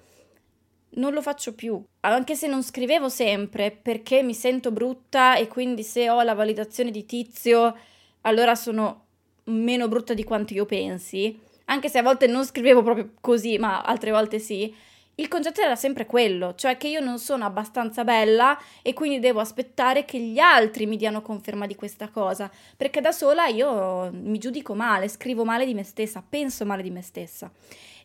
Non 0.90 1.12
lo 1.12 1.22
faccio 1.22 1.54
più. 1.54 1.82
Anche 2.00 2.34
se 2.34 2.46
non 2.46 2.62
scrivevo 2.62 3.08
sempre 3.08 3.70
perché 3.70 4.22
mi 4.22 4.34
sento 4.34 4.70
brutta 4.70 5.36
e 5.36 5.48
quindi 5.48 5.82
se 5.82 6.08
ho 6.08 6.22
la 6.22 6.34
validazione 6.34 6.90
di 6.90 7.04
tizio, 7.04 7.76
allora 8.22 8.54
sono 8.54 9.04
meno 9.44 9.88
brutta 9.88 10.14
di 10.14 10.24
quanto 10.24 10.54
io 10.54 10.66
pensi. 10.66 11.38
Anche 11.66 11.88
se 11.88 11.98
a 11.98 12.02
volte 12.02 12.26
non 12.26 12.44
scrivevo 12.44 12.82
proprio 12.82 13.12
così, 13.20 13.58
ma 13.58 13.82
altre 13.82 14.10
volte 14.10 14.38
sì. 14.38 14.74
Il 15.16 15.26
concetto 15.26 15.60
era 15.60 15.74
sempre 15.74 16.06
quello, 16.06 16.54
cioè 16.54 16.76
che 16.76 16.86
io 16.86 17.00
non 17.00 17.18
sono 17.18 17.44
abbastanza 17.44 18.04
bella 18.04 18.56
e 18.82 18.92
quindi 18.92 19.18
devo 19.18 19.40
aspettare 19.40 20.04
che 20.04 20.20
gli 20.20 20.38
altri 20.38 20.86
mi 20.86 20.96
diano 20.96 21.22
conferma 21.22 21.66
di 21.66 21.74
questa 21.74 22.08
cosa, 22.08 22.48
perché 22.76 23.00
da 23.00 23.10
sola 23.10 23.46
io 23.48 24.10
mi 24.12 24.38
giudico 24.38 24.74
male, 24.74 25.08
scrivo 25.08 25.44
male 25.44 25.66
di 25.66 25.74
me 25.74 25.82
stessa, 25.82 26.24
penso 26.26 26.64
male 26.64 26.82
di 26.82 26.90
me 26.90 27.02
stessa. 27.02 27.50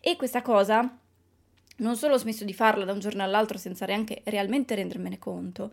E 0.01 0.15
questa 0.15 0.41
cosa 0.41 0.97
non 1.77 1.95
solo 1.95 2.15
ho 2.15 2.17
smesso 2.17 2.43
di 2.45 2.53
farla 2.53 2.85
da 2.85 2.93
un 2.93 2.99
giorno 2.99 3.23
all'altro 3.23 3.57
senza 3.57 3.85
neanche 3.85 4.21
realmente 4.25 4.75
rendermene 4.75 5.19
conto, 5.19 5.71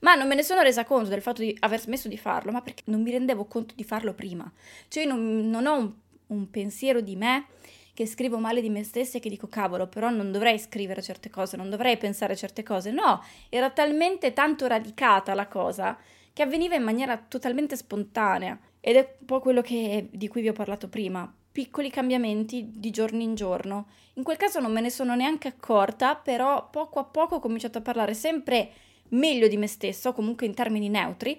ma 0.00 0.14
non 0.14 0.26
me 0.26 0.34
ne 0.34 0.42
sono 0.42 0.62
resa 0.62 0.84
conto 0.84 1.08
del 1.08 1.22
fatto 1.22 1.42
di 1.42 1.56
aver 1.60 1.80
smesso 1.80 2.08
di 2.08 2.18
farlo, 2.18 2.52
ma 2.52 2.60
perché 2.60 2.82
non 2.86 3.02
mi 3.02 3.10
rendevo 3.10 3.44
conto 3.44 3.74
di 3.74 3.84
farlo 3.84 4.14
prima. 4.14 4.50
Cioè 4.88 5.04
non, 5.04 5.48
non 5.48 5.66
ho 5.66 5.78
un, 5.78 5.92
un 6.28 6.50
pensiero 6.50 7.00
di 7.00 7.16
me 7.16 7.46
che 7.94 8.06
scrivo 8.06 8.38
male 8.38 8.60
di 8.60 8.70
me 8.70 8.82
stessa 8.82 9.18
e 9.18 9.20
che 9.20 9.28
dico 9.28 9.46
cavolo, 9.46 9.86
però 9.86 10.10
non 10.10 10.32
dovrei 10.32 10.58
scrivere 10.58 11.02
certe 11.02 11.30
cose, 11.30 11.56
non 11.56 11.70
dovrei 11.70 11.96
pensare 11.98 12.34
certe 12.34 12.62
cose. 12.62 12.90
No, 12.90 13.22
era 13.48 13.70
talmente 13.70 14.32
tanto 14.32 14.66
radicata 14.66 15.34
la 15.34 15.46
cosa 15.46 15.96
che 16.32 16.42
avveniva 16.42 16.74
in 16.74 16.82
maniera 16.82 17.16
totalmente 17.16 17.76
spontanea. 17.76 18.58
Ed 18.80 18.96
è 18.96 19.16
un 19.20 19.26
po' 19.26 19.40
quello 19.40 19.60
che, 19.60 20.08
di 20.10 20.26
cui 20.26 20.40
vi 20.40 20.48
ho 20.48 20.52
parlato 20.52 20.88
prima. 20.88 21.32
Piccoli 21.52 21.90
cambiamenti 21.90 22.70
di 22.72 22.90
giorno 22.90 23.20
in 23.20 23.34
giorno. 23.34 23.88
In 24.14 24.22
quel 24.22 24.38
caso 24.38 24.58
non 24.58 24.72
me 24.72 24.80
ne 24.80 24.90
sono 24.90 25.14
neanche 25.14 25.48
accorta, 25.48 26.16
però 26.16 26.70
poco 26.70 26.98
a 26.98 27.04
poco 27.04 27.36
ho 27.36 27.40
cominciato 27.40 27.78
a 27.78 27.82
parlare 27.82 28.14
sempre 28.14 28.70
meglio 29.10 29.48
di 29.48 29.56
me 29.56 29.66
stessa, 29.66 30.08
o 30.08 30.12
comunque 30.12 30.46
in 30.46 30.54
termini 30.54 30.88
neutri, 30.88 31.38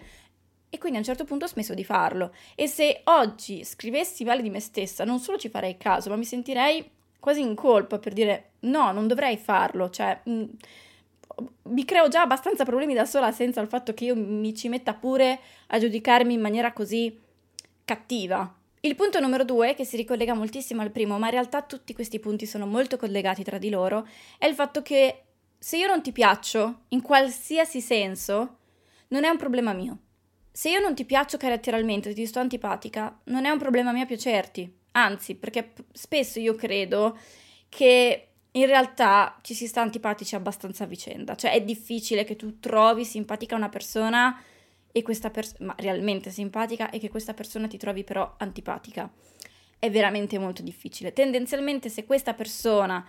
e 0.70 0.78
quindi 0.78 0.98
a 0.98 1.02
un 1.02 1.06
certo 1.06 1.24
punto 1.24 1.46
ho 1.46 1.48
smesso 1.48 1.74
di 1.74 1.84
farlo. 1.84 2.34
E 2.56 2.68
se 2.68 3.02
oggi 3.06 3.64
scrivessi 3.64 4.24
male 4.24 4.42
di 4.42 4.50
me 4.50 4.60
stessa, 4.60 5.04
non 5.04 5.20
solo 5.20 5.38
ci 5.38 5.50
farei 5.50 5.78
caso, 5.78 6.10
ma 6.10 6.16
mi 6.16 6.26
sentirei 6.26 6.90
quasi 7.20 7.42
in 7.42 7.56
colpa 7.56 8.00
per 8.00 8.14
dire 8.14 8.54
no, 8.62 8.92
non 8.92 9.08
dovrei 9.08 9.38
farlo. 9.38 9.90
Cioè, 9.90 10.22
mh, 10.24 10.32
mm, 10.32 10.44
mi 11.64 11.86
creo 11.86 12.08
già 12.08 12.22
abbastanza 12.22 12.66
problemi 12.66 12.94
da 12.94 13.06
sola 13.06 13.32
senza 13.32 13.62
il 13.62 13.68
fatto 13.68 13.94
che 13.94 14.06
io 14.06 14.16
mi 14.16 14.56
ci 14.56 14.68
metta 14.68 14.94
pure 14.94 15.40
a 15.68 15.80
giudicarmi 15.80 16.34
in 16.34 16.42
maniera 16.42 16.74
così 16.74 17.20
cattiva. 17.86 18.62
Il 18.86 18.96
punto 18.96 19.22
numero 19.22 19.46
due, 19.46 19.76
che 19.76 19.86
si 19.86 19.96
ricollega 19.96 20.34
moltissimo 20.34 20.82
al 20.82 20.92
primo, 20.92 21.18
ma 21.18 21.28
in 21.28 21.32
realtà 21.32 21.62
tutti 21.62 21.94
questi 21.94 22.20
punti 22.20 22.46
sono 22.46 22.66
molto 22.66 22.98
collegati 22.98 23.42
tra 23.42 23.58
di 23.58 23.70
loro, 23.70 24.06
è 24.38 24.46
il 24.46 24.56
fatto 24.56 24.82
che 24.82 25.24
se 25.58 25.78
io 25.78 25.88
non 25.88 26.02
ti 26.02 26.12
piaccio, 26.12 26.82
in 26.90 27.02
qualsiasi 27.02 27.80
senso, 27.80 28.58
non 29.08 29.24
è 29.24 29.30
un 29.30 29.38
problema 29.38 29.72
mio. 29.72 30.00
Se 30.52 30.70
io 30.70 30.82
non 30.82 30.96
ti 30.96 31.06
piaccio 31.06 31.38
caratterialmente, 31.38 32.14
ti 32.14 32.26
sto 32.26 32.40
antipatica, 32.40 33.18
non 33.28 33.46
è 33.46 33.50
un 33.50 33.58
problema 33.58 33.94
mio 33.94 34.06
piacerti. 34.06 34.70
Anzi, 34.92 35.36
perché 35.36 35.72
spesso 35.94 36.42
io 36.42 36.56
credo 36.56 37.18
che 37.70 38.28
in 38.52 38.66
realtà 38.66 39.40
ci 39.44 39.54
si 39.54 39.66
sta 39.66 39.80
antipatici 39.80 40.36
abbastanza 40.36 40.84
a 40.84 40.88
vicenda. 40.88 41.36
Cioè 41.36 41.54
è 41.54 41.62
difficile 41.62 42.26
che 42.26 42.36
tu 42.36 42.60
trovi 42.60 43.06
simpatica 43.06 43.56
una 43.56 43.70
persona 43.70 44.38
e 44.94 45.02
questa 45.02 45.30
persona, 45.30 45.76
realmente 45.78 46.30
simpatica, 46.30 46.90
e 46.90 47.00
che 47.00 47.10
questa 47.10 47.34
persona 47.34 47.68
ti 47.68 47.78
trovi 47.78 48.06
però 48.06 48.36
antipatica. 48.38 49.12
È 49.78 49.92
veramente 49.92 50.40
molto 50.40 50.62
difficile. 50.62 51.12
Tendenzialmente 51.12 51.90
se 51.90 52.06
questa 52.06 52.34
persona 52.34 53.06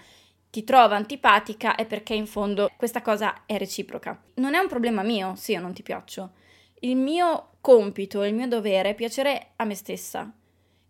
ti 0.51 0.65
trova 0.65 0.97
antipatica 0.97 1.77
è 1.77 1.87
perché 1.87 2.15
in 2.15 2.27
fondo 2.27 2.69
questa 2.77 3.03
cosa 3.03 3.45
è 3.47 3.57
reciproca. 3.59 4.21
Non 4.35 4.55
è 4.55 4.59
un 4.59 4.67
problema 4.67 5.03
mio 5.03 5.37
se 5.37 5.53
io 5.53 5.61
non 5.61 5.73
ti 5.73 5.85
piaccio 5.85 6.33
il 6.85 6.97
mio 6.97 7.51
compito, 7.61 8.23
il 8.25 8.35
mio 8.35 8.47
dovere 8.47 8.91
è 8.91 8.95
piacere 8.95 9.53
a 9.57 9.65
me 9.65 9.75
stessa. 9.75 10.31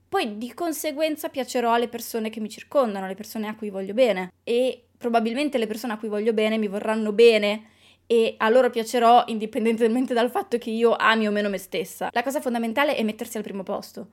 Poi 0.08 0.38
di 0.38 0.52
conseguenza 0.52 1.28
piacerò 1.28 1.72
alle 1.72 1.88
persone 1.88 2.30
che 2.30 2.40
mi 2.40 2.48
circondano, 2.48 3.04
alle 3.04 3.14
persone 3.14 3.48
a 3.48 3.54
cui 3.54 3.70
voglio 3.70 3.94
bene 3.94 4.32
e 4.44 4.86
probabilmente 4.96 5.58
le 5.58 5.66
persone 5.66 5.92
a 5.92 5.98
cui 5.98 6.08
voglio 6.08 6.32
bene 6.32 6.58
mi 6.58 6.68
vorranno 6.68 7.12
bene 7.12 7.70
e 8.06 8.34
a 8.38 8.48
loro 8.48 8.70
piacerò 8.70 9.24
indipendentemente 9.26 10.14
dal 10.14 10.30
fatto 10.30 10.58
che 10.58 10.70
io 10.70 10.94
ami 10.94 11.26
o 11.26 11.30
meno 11.30 11.48
me 11.48 11.58
stessa. 11.58 12.10
La 12.12 12.22
cosa 12.22 12.40
fondamentale 12.40 12.94
è 12.96 13.02
mettersi 13.02 13.36
al 13.36 13.42
primo 13.42 13.62
posto 13.62 14.08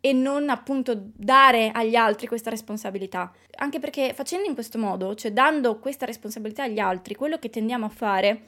e 0.00 0.12
non 0.12 0.48
appunto 0.48 0.94
dare 0.96 1.70
agli 1.72 1.94
altri 1.94 2.26
questa 2.26 2.50
responsabilità. 2.50 3.32
Anche 3.56 3.78
perché 3.78 4.12
facendo 4.14 4.48
in 4.48 4.54
questo 4.54 4.78
modo, 4.78 5.14
cioè 5.14 5.32
dando 5.32 5.78
questa 5.78 6.06
responsabilità 6.06 6.64
agli 6.64 6.78
altri, 6.78 7.14
quello 7.14 7.38
che 7.38 7.50
tendiamo 7.50 7.86
a 7.86 7.90
fare 7.90 8.42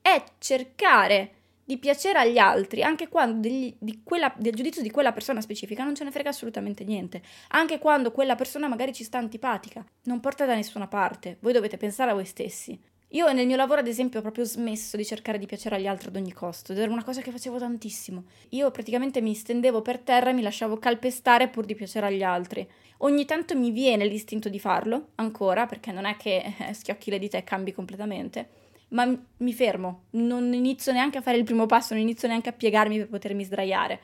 è 0.00 0.22
cercare 0.38 1.32
di 1.68 1.76
piacere 1.76 2.18
agli 2.18 2.38
altri, 2.38 2.82
anche 2.82 3.08
quando 3.08 3.40
degli, 3.46 3.76
quella, 4.02 4.32
del 4.38 4.54
giudizio 4.54 4.80
di 4.80 4.90
quella 4.90 5.12
persona 5.12 5.42
specifica 5.42 5.84
non 5.84 5.94
ce 5.94 6.02
ne 6.02 6.10
frega 6.10 6.30
assolutamente 6.30 6.82
niente, 6.82 7.20
anche 7.48 7.78
quando 7.78 8.10
quella 8.10 8.36
persona 8.36 8.68
magari 8.68 8.94
ci 8.94 9.04
sta 9.04 9.18
antipatica, 9.18 9.84
non 10.04 10.18
porta 10.18 10.46
da 10.46 10.54
nessuna 10.54 10.88
parte, 10.88 11.36
voi 11.40 11.52
dovete 11.52 11.76
pensare 11.76 12.10
a 12.10 12.14
voi 12.14 12.24
stessi. 12.24 12.80
Io 13.12 13.32
nel 13.32 13.46
mio 13.46 13.56
lavoro, 13.56 13.80
ad 13.80 13.86
esempio, 13.86 14.18
ho 14.18 14.22
proprio 14.22 14.44
smesso 14.44 14.96
di 14.98 15.04
cercare 15.04 15.38
di 15.38 15.46
piacere 15.46 15.76
agli 15.76 15.86
altri 15.86 16.08
ad 16.08 16.16
ogni 16.16 16.32
costo, 16.32 16.72
ed 16.72 16.78
era 16.78 16.92
una 16.92 17.04
cosa 17.04 17.22
che 17.22 17.30
facevo 17.30 17.58
tantissimo. 17.58 18.24
Io 18.50 18.70
praticamente 18.70 19.22
mi 19.22 19.34
stendevo 19.34 19.80
per 19.80 19.98
terra 19.98 20.30
e 20.30 20.34
mi 20.34 20.42
lasciavo 20.42 20.76
calpestare 20.76 21.48
pur 21.48 21.64
di 21.64 21.74
piacere 21.74 22.06
agli 22.06 22.22
altri. 22.22 22.68
Ogni 22.98 23.24
tanto 23.24 23.56
mi 23.56 23.70
viene 23.70 24.06
l'istinto 24.06 24.50
di 24.50 24.58
farlo, 24.58 25.08
ancora, 25.14 25.64
perché 25.66 25.90
non 25.90 26.04
è 26.04 26.16
che 26.16 26.54
eh, 26.58 26.74
schiocchi 26.74 27.10
le 27.10 27.18
dita 27.18 27.38
e 27.38 27.44
cambi 27.44 27.72
completamente 27.72 28.66
ma 28.88 29.06
mi 29.38 29.52
fermo, 29.52 30.04
non 30.10 30.52
inizio 30.52 30.92
neanche 30.92 31.18
a 31.18 31.20
fare 31.20 31.36
il 31.36 31.44
primo 31.44 31.66
passo, 31.66 31.94
non 31.94 32.02
inizio 32.02 32.28
neanche 32.28 32.48
a 32.48 32.52
piegarmi 32.52 32.96
per 32.98 33.08
potermi 33.08 33.44
sdraiare. 33.44 34.00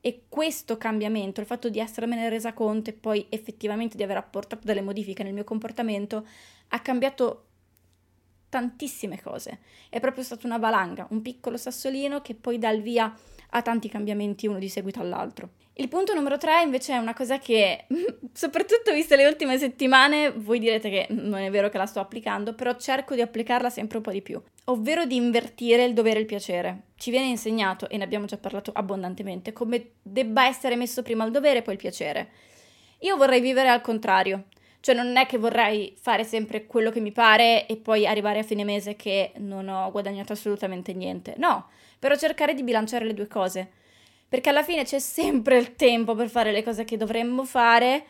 E 0.00 0.22
questo 0.28 0.78
cambiamento, 0.78 1.40
il 1.40 1.46
fatto 1.46 1.68
di 1.68 1.78
essermene 1.78 2.28
resa 2.28 2.52
conto 2.52 2.90
e 2.90 2.92
poi 2.94 3.26
effettivamente 3.28 3.96
di 3.96 4.02
aver 4.02 4.16
apportato 4.16 4.64
delle 4.64 4.80
modifiche 4.80 5.22
nel 5.22 5.34
mio 5.34 5.44
comportamento, 5.44 6.26
ha 6.68 6.80
cambiato 6.80 7.47
tantissime 8.48 9.20
cose. 9.20 9.58
È 9.88 10.00
proprio 10.00 10.24
stata 10.24 10.46
una 10.46 10.58
valanga, 10.58 11.06
un 11.10 11.22
piccolo 11.22 11.56
sassolino 11.56 12.20
che 12.20 12.34
poi 12.34 12.58
dà 12.58 12.70
il 12.70 12.82
via 12.82 13.14
a 13.50 13.62
tanti 13.62 13.88
cambiamenti 13.88 14.46
uno 14.46 14.58
di 14.58 14.68
seguito 14.68 15.00
all'altro. 15.00 15.50
Il 15.80 15.86
punto 15.86 16.12
numero 16.12 16.38
tre 16.38 16.62
invece 16.62 16.94
è 16.94 16.96
una 16.96 17.14
cosa 17.14 17.38
che, 17.38 17.86
soprattutto 18.32 18.92
viste 18.92 19.14
le 19.14 19.26
ultime 19.26 19.58
settimane, 19.58 20.32
voi 20.32 20.58
direte 20.58 20.90
che 20.90 21.06
non 21.10 21.38
è 21.38 21.50
vero 21.50 21.68
che 21.68 21.78
la 21.78 21.86
sto 21.86 22.00
applicando, 22.00 22.52
però 22.52 22.74
cerco 22.76 23.14
di 23.14 23.20
applicarla 23.20 23.70
sempre 23.70 23.98
un 23.98 24.02
po' 24.02 24.10
di 24.10 24.20
più, 24.20 24.42
ovvero 24.64 25.04
di 25.04 25.14
invertire 25.14 25.84
il 25.84 25.94
dovere 25.94 26.16
e 26.16 26.20
il 26.22 26.26
piacere. 26.26 26.82
Ci 26.96 27.12
viene 27.12 27.26
insegnato, 27.26 27.88
e 27.88 27.96
ne 27.96 28.02
abbiamo 28.02 28.26
già 28.26 28.38
parlato 28.38 28.72
abbondantemente, 28.74 29.52
come 29.52 29.90
debba 30.02 30.48
essere 30.48 30.74
messo 30.74 31.02
prima 31.02 31.24
il 31.24 31.30
dovere 31.30 31.60
e 31.60 31.62
poi 31.62 31.74
il 31.74 31.80
piacere. 31.80 32.30
Io 33.02 33.16
vorrei 33.16 33.40
vivere 33.40 33.68
al 33.68 33.80
contrario, 33.80 34.46
cioè 34.88 34.96
non 34.96 35.18
è 35.18 35.26
che 35.26 35.36
vorrei 35.36 35.94
fare 36.00 36.24
sempre 36.24 36.64
quello 36.64 36.90
che 36.90 37.00
mi 37.00 37.12
pare 37.12 37.66
e 37.66 37.76
poi 37.76 38.06
arrivare 38.06 38.38
a 38.38 38.42
fine 38.42 38.64
mese 38.64 38.96
che 38.96 39.32
non 39.36 39.68
ho 39.68 39.90
guadagnato 39.90 40.32
assolutamente 40.32 40.94
niente. 40.94 41.34
No, 41.36 41.68
però 41.98 42.16
cercare 42.16 42.54
di 42.54 42.62
bilanciare 42.62 43.04
le 43.04 43.12
due 43.12 43.26
cose. 43.26 43.70
Perché 44.26 44.48
alla 44.48 44.62
fine 44.62 44.84
c'è 44.84 44.98
sempre 44.98 45.58
il 45.58 45.76
tempo 45.76 46.14
per 46.14 46.30
fare 46.30 46.52
le 46.52 46.62
cose 46.62 46.84
che 46.84 46.96
dovremmo 46.96 47.44
fare, 47.44 48.02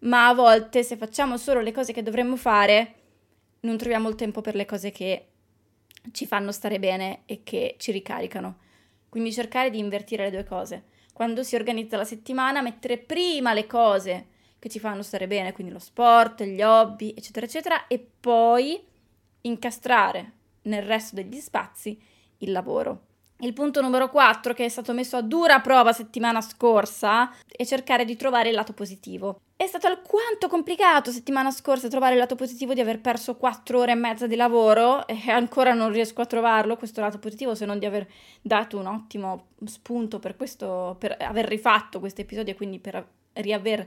ma 0.00 0.26
a 0.26 0.34
volte 0.34 0.82
se 0.82 0.96
facciamo 0.96 1.36
solo 1.36 1.60
le 1.60 1.70
cose 1.70 1.92
che 1.92 2.02
dovremmo 2.02 2.34
fare, 2.34 2.94
non 3.60 3.76
troviamo 3.76 4.08
il 4.08 4.16
tempo 4.16 4.40
per 4.40 4.56
le 4.56 4.64
cose 4.64 4.90
che 4.90 5.26
ci 6.10 6.26
fanno 6.26 6.50
stare 6.50 6.80
bene 6.80 7.20
e 7.26 7.44
che 7.44 7.76
ci 7.78 7.92
ricaricano. 7.92 8.56
Quindi 9.08 9.32
cercare 9.32 9.70
di 9.70 9.78
invertire 9.78 10.24
le 10.24 10.30
due 10.32 10.44
cose. 10.44 10.82
Quando 11.12 11.44
si 11.44 11.54
organizza 11.54 11.96
la 11.96 12.04
settimana, 12.04 12.60
mettere 12.60 12.98
prima 12.98 13.52
le 13.54 13.68
cose 13.68 14.32
che 14.64 14.70
ci 14.70 14.78
fanno 14.78 15.02
stare 15.02 15.26
bene, 15.26 15.52
quindi 15.52 15.74
lo 15.74 15.78
sport, 15.78 16.42
gli 16.42 16.62
hobby, 16.62 17.12
eccetera, 17.14 17.44
eccetera, 17.44 17.86
e 17.86 18.02
poi 18.18 18.82
incastrare 19.42 20.32
nel 20.62 20.84
resto 20.84 21.16
degli 21.16 21.38
spazi 21.38 22.00
il 22.38 22.50
lavoro. 22.50 23.00
Il 23.40 23.52
punto 23.52 23.82
numero 23.82 24.08
4, 24.08 24.54
che 24.54 24.64
è 24.64 24.68
stato 24.70 24.94
messo 24.94 25.18
a 25.18 25.20
dura 25.20 25.60
prova 25.60 25.92
settimana 25.92 26.40
scorsa, 26.40 27.30
è 27.46 27.62
cercare 27.66 28.06
di 28.06 28.16
trovare 28.16 28.48
il 28.48 28.54
lato 28.54 28.72
positivo. 28.72 29.38
È 29.54 29.66
stato 29.66 29.86
alquanto 29.86 30.48
complicato 30.48 31.10
settimana 31.10 31.50
scorsa 31.50 31.88
trovare 31.88 32.14
il 32.14 32.20
lato 32.20 32.34
positivo 32.34 32.72
di 32.72 32.80
aver 32.80 33.02
perso 33.02 33.36
4 33.36 33.78
ore 33.78 33.92
e 33.92 33.96
mezza 33.96 34.26
di 34.26 34.34
lavoro 34.34 35.06
e 35.06 35.30
ancora 35.30 35.74
non 35.74 35.92
riesco 35.92 36.22
a 36.22 36.26
trovarlo, 36.26 36.78
questo 36.78 37.02
lato 37.02 37.18
positivo, 37.18 37.54
se 37.54 37.66
non 37.66 37.78
di 37.78 37.84
aver 37.84 38.10
dato 38.40 38.78
un 38.78 38.86
ottimo 38.86 39.48
spunto 39.66 40.18
per 40.18 40.36
questo, 40.36 40.96
per 40.98 41.14
aver 41.20 41.44
rifatto 41.44 42.00
questo 42.00 42.22
episodio 42.22 42.54
e 42.54 42.56
quindi 42.56 42.78
per 42.78 43.06
riaver 43.34 43.86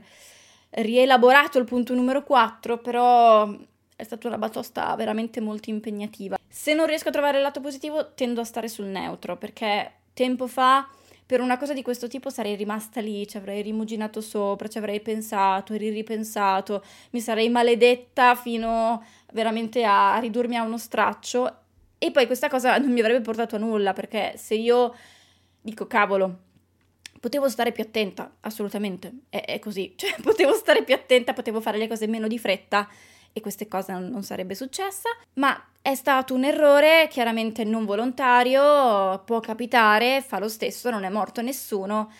rielaborato 0.70 1.58
il 1.58 1.64
punto 1.64 1.94
numero 1.94 2.22
4, 2.22 2.78
però 2.78 3.50
è 3.96 4.04
stata 4.04 4.28
una 4.28 4.38
batosta 4.38 4.94
veramente 4.94 5.40
molto 5.40 5.70
impegnativa. 5.70 6.38
Se 6.48 6.74
non 6.74 6.86
riesco 6.86 7.08
a 7.08 7.12
trovare 7.12 7.38
il 7.38 7.42
lato 7.42 7.60
positivo, 7.60 8.12
tendo 8.14 8.40
a 8.40 8.44
stare 8.44 8.68
sul 8.68 8.86
neutro, 8.86 9.36
perché 9.36 9.92
tempo 10.12 10.46
fa 10.46 10.88
per 11.28 11.42
una 11.42 11.58
cosa 11.58 11.74
di 11.74 11.82
questo 11.82 12.08
tipo 12.08 12.30
sarei 12.30 12.56
rimasta 12.56 13.02
lì, 13.02 13.28
ci 13.28 13.36
avrei 13.36 13.60
rimuginato 13.60 14.22
sopra, 14.22 14.66
ci 14.66 14.78
avrei 14.78 15.00
pensato, 15.00 15.74
ripensato, 15.74 16.82
mi 17.10 17.20
sarei 17.20 17.50
maledetta 17.50 18.34
fino 18.34 19.04
veramente 19.34 19.84
a 19.84 20.16
ridurmi 20.18 20.56
a 20.56 20.62
uno 20.62 20.78
straccio 20.78 21.56
e 21.98 22.10
poi 22.12 22.24
questa 22.24 22.48
cosa 22.48 22.78
non 22.78 22.92
mi 22.92 23.00
avrebbe 23.00 23.20
portato 23.20 23.56
a 23.56 23.58
nulla 23.58 23.92
perché 23.92 24.34
se 24.36 24.54
io 24.54 24.94
dico 25.60 25.86
cavolo, 25.86 26.38
potevo 27.20 27.48
stare 27.48 27.72
più 27.72 27.82
attenta, 27.82 28.36
assolutamente, 28.40 29.12
è, 29.28 29.44
è 29.44 29.58
così, 29.58 29.94
cioè 29.96 30.14
potevo 30.20 30.54
stare 30.54 30.82
più 30.82 30.94
attenta, 30.94 31.32
potevo 31.32 31.60
fare 31.60 31.78
le 31.78 31.88
cose 31.88 32.06
meno 32.06 32.26
di 32.26 32.38
fretta 32.38 32.88
e 33.32 33.40
queste 33.40 33.68
cose 33.68 33.92
non, 33.92 34.08
non 34.08 34.22
sarebbe 34.22 34.54
successa, 34.54 35.08
ma 35.34 35.62
è 35.80 35.94
stato 35.94 36.34
un 36.34 36.44
errore 36.44 37.08
chiaramente 37.10 37.64
non 37.64 37.84
volontario, 37.84 39.22
può 39.24 39.40
capitare, 39.40 40.22
fa 40.22 40.38
lo 40.38 40.48
stesso, 40.48 40.90
non 40.90 41.04
è 41.04 41.08
morto 41.08 41.40
nessuno 41.40 42.10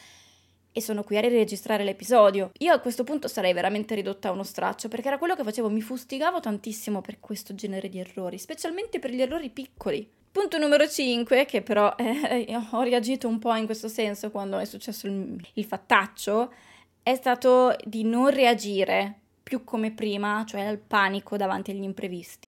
e 0.72 0.80
sono 0.80 1.02
qui 1.02 1.16
a 1.16 1.20
riregistrare 1.20 1.82
l'episodio. 1.82 2.50
Io 2.58 2.72
a 2.72 2.78
questo 2.78 3.04
punto 3.04 3.26
sarei 3.26 3.52
veramente 3.52 3.94
ridotta 3.94 4.28
a 4.28 4.32
uno 4.32 4.44
straccio 4.44 4.88
perché 4.88 5.08
era 5.08 5.18
quello 5.18 5.34
che 5.34 5.42
facevo, 5.42 5.68
mi 5.68 5.82
fustigavo 5.82 6.40
tantissimo 6.40 7.00
per 7.00 7.18
questo 7.20 7.54
genere 7.54 7.88
di 7.88 7.98
errori, 7.98 8.38
specialmente 8.38 8.98
per 8.98 9.10
gli 9.10 9.20
errori 9.20 9.50
piccoli. 9.50 10.08
Punto 10.38 10.56
numero 10.58 10.86
5, 10.86 11.46
che 11.46 11.62
però 11.62 11.92
eh, 11.98 12.46
ho 12.70 12.82
reagito 12.82 13.26
un 13.26 13.40
po' 13.40 13.52
in 13.56 13.66
questo 13.66 13.88
senso 13.88 14.30
quando 14.30 14.56
è 14.58 14.64
successo 14.66 15.08
il, 15.08 15.36
il 15.54 15.64
fattaccio, 15.64 16.52
è 17.02 17.16
stato 17.16 17.74
di 17.82 18.04
non 18.04 18.30
reagire 18.30 19.18
più 19.42 19.64
come 19.64 19.90
prima, 19.90 20.44
cioè 20.46 20.60
al 20.60 20.78
panico 20.78 21.36
davanti 21.36 21.72
agli 21.72 21.82
imprevisti. 21.82 22.47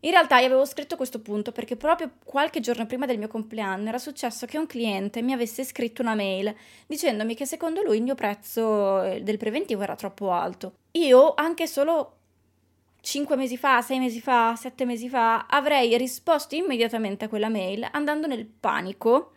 In 0.00 0.10
realtà 0.10 0.38
io 0.38 0.46
avevo 0.46 0.64
scritto 0.64 0.94
questo 0.94 1.20
punto 1.20 1.50
perché 1.50 1.76
proprio 1.76 2.10
qualche 2.24 2.60
giorno 2.60 2.86
prima 2.86 3.04
del 3.04 3.18
mio 3.18 3.26
compleanno 3.26 3.88
era 3.88 3.98
successo 3.98 4.46
che 4.46 4.56
un 4.56 4.66
cliente 4.66 5.22
mi 5.22 5.32
avesse 5.32 5.64
scritto 5.64 6.02
una 6.02 6.14
mail 6.14 6.54
dicendomi 6.86 7.34
che 7.34 7.46
secondo 7.46 7.82
lui 7.82 7.96
il 7.96 8.04
mio 8.04 8.14
prezzo 8.14 9.02
eh, 9.02 9.22
del 9.22 9.38
preventivo 9.38 9.82
era 9.82 9.96
troppo 9.96 10.30
alto. 10.30 10.74
Io 10.92 11.34
anche 11.34 11.66
solo 11.66 12.12
5 13.00 13.34
mesi 13.34 13.56
fa, 13.56 13.80
6 13.80 13.98
mesi 13.98 14.20
fa, 14.20 14.54
7 14.54 14.84
mesi 14.84 15.08
fa 15.08 15.46
avrei 15.46 15.96
risposto 15.98 16.54
immediatamente 16.54 17.24
a 17.24 17.28
quella 17.28 17.48
mail 17.48 17.88
andando 17.90 18.28
nel 18.28 18.46
panico 18.46 19.32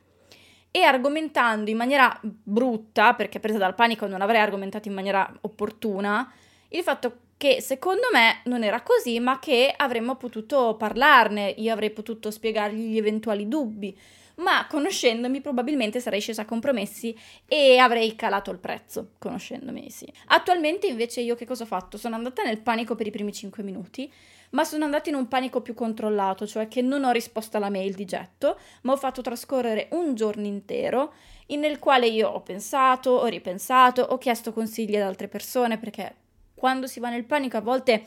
e 0.70 0.84
argomentando 0.84 1.70
in 1.70 1.78
maniera 1.78 2.18
brutta, 2.22 3.14
perché 3.16 3.40
presa 3.40 3.58
dal 3.58 3.76
panico 3.76 4.06
non 4.08 4.22
avrei 4.22 4.40
argomentato 4.40 4.88
in 4.88 4.94
maniera 4.94 5.30
opportuna, 5.42 6.32
il 6.70 6.82
fatto 6.82 7.18
che 7.42 7.60
secondo 7.60 8.04
me 8.14 8.42
non 8.44 8.64
era 8.64 8.84
così, 8.84 9.20
ma 9.20 9.40
che 9.40 9.74
avremmo 9.76 10.16
potuto 10.16 10.76
parlarne, 10.78 11.56
io 11.58 11.74
avrei 11.74 11.90
potuto 11.90 12.30
spiegargli 12.30 12.92
gli 12.92 12.98
eventuali 12.98 13.48
dubbi, 13.48 13.98
ma 14.36 14.68
conoscendomi 14.68 15.42
probabilmente 15.42 16.00
sarei 16.00 16.22
scesa 16.22 16.44
a 16.44 16.46
compromessi 16.46 17.18
e 17.48 17.80
avrei 17.80 18.16
calato 18.16 18.52
il 18.52 18.60
prezzo, 18.60 19.14
conoscendomi, 19.18 19.90
sì. 19.90 20.08
Attualmente 20.28 20.86
invece 20.86 21.22
io 21.22 21.34
che 21.34 21.48
cosa 21.48 21.64
ho 21.64 21.66
fatto? 21.66 21.98
Sono 21.98 22.14
andata 22.14 22.44
nel 22.44 22.60
panico 22.62 22.94
per 22.94 23.08
i 23.08 23.12
primi 23.12 23.34
5 23.34 23.64
minuti, 23.64 24.14
ma 24.52 24.64
sono 24.64 24.86
andata 24.86 25.10
in 25.10 25.16
un 25.16 25.28
panico 25.28 25.62
più 25.62 25.74
controllato, 25.74 26.46
cioè 26.46 26.68
che 26.68 26.84
non 26.84 27.04
ho 27.04 27.10
risposto 27.10 27.58
alla 27.58 27.72
mail 27.72 27.96
di 27.96 28.06
getto, 28.06 28.60
ma 28.84 28.92
ho 28.92 28.98
fatto 28.98 29.24
trascorrere 29.24 29.88
un 29.94 30.14
giorno 30.14 30.46
intero 30.46 31.14
nel 31.58 31.80
quale 31.80 32.08
io 32.08 32.30
ho 32.30 32.42
pensato, 32.42 33.10
ho 33.10 33.26
ripensato, 33.26 34.04
ho 34.04 34.18
chiesto 34.20 34.54
consigli 34.54 34.96
ad 34.96 35.02
altre 35.02 35.28
persone 35.28 35.78
perché 35.78 36.16
quando 36.62 36.86
si 36.86 37.00
va 37.00 37.10
nel 37.10 37.26
panico 37.26 37.58
a 37.58 37.62
volte 37.62 38.06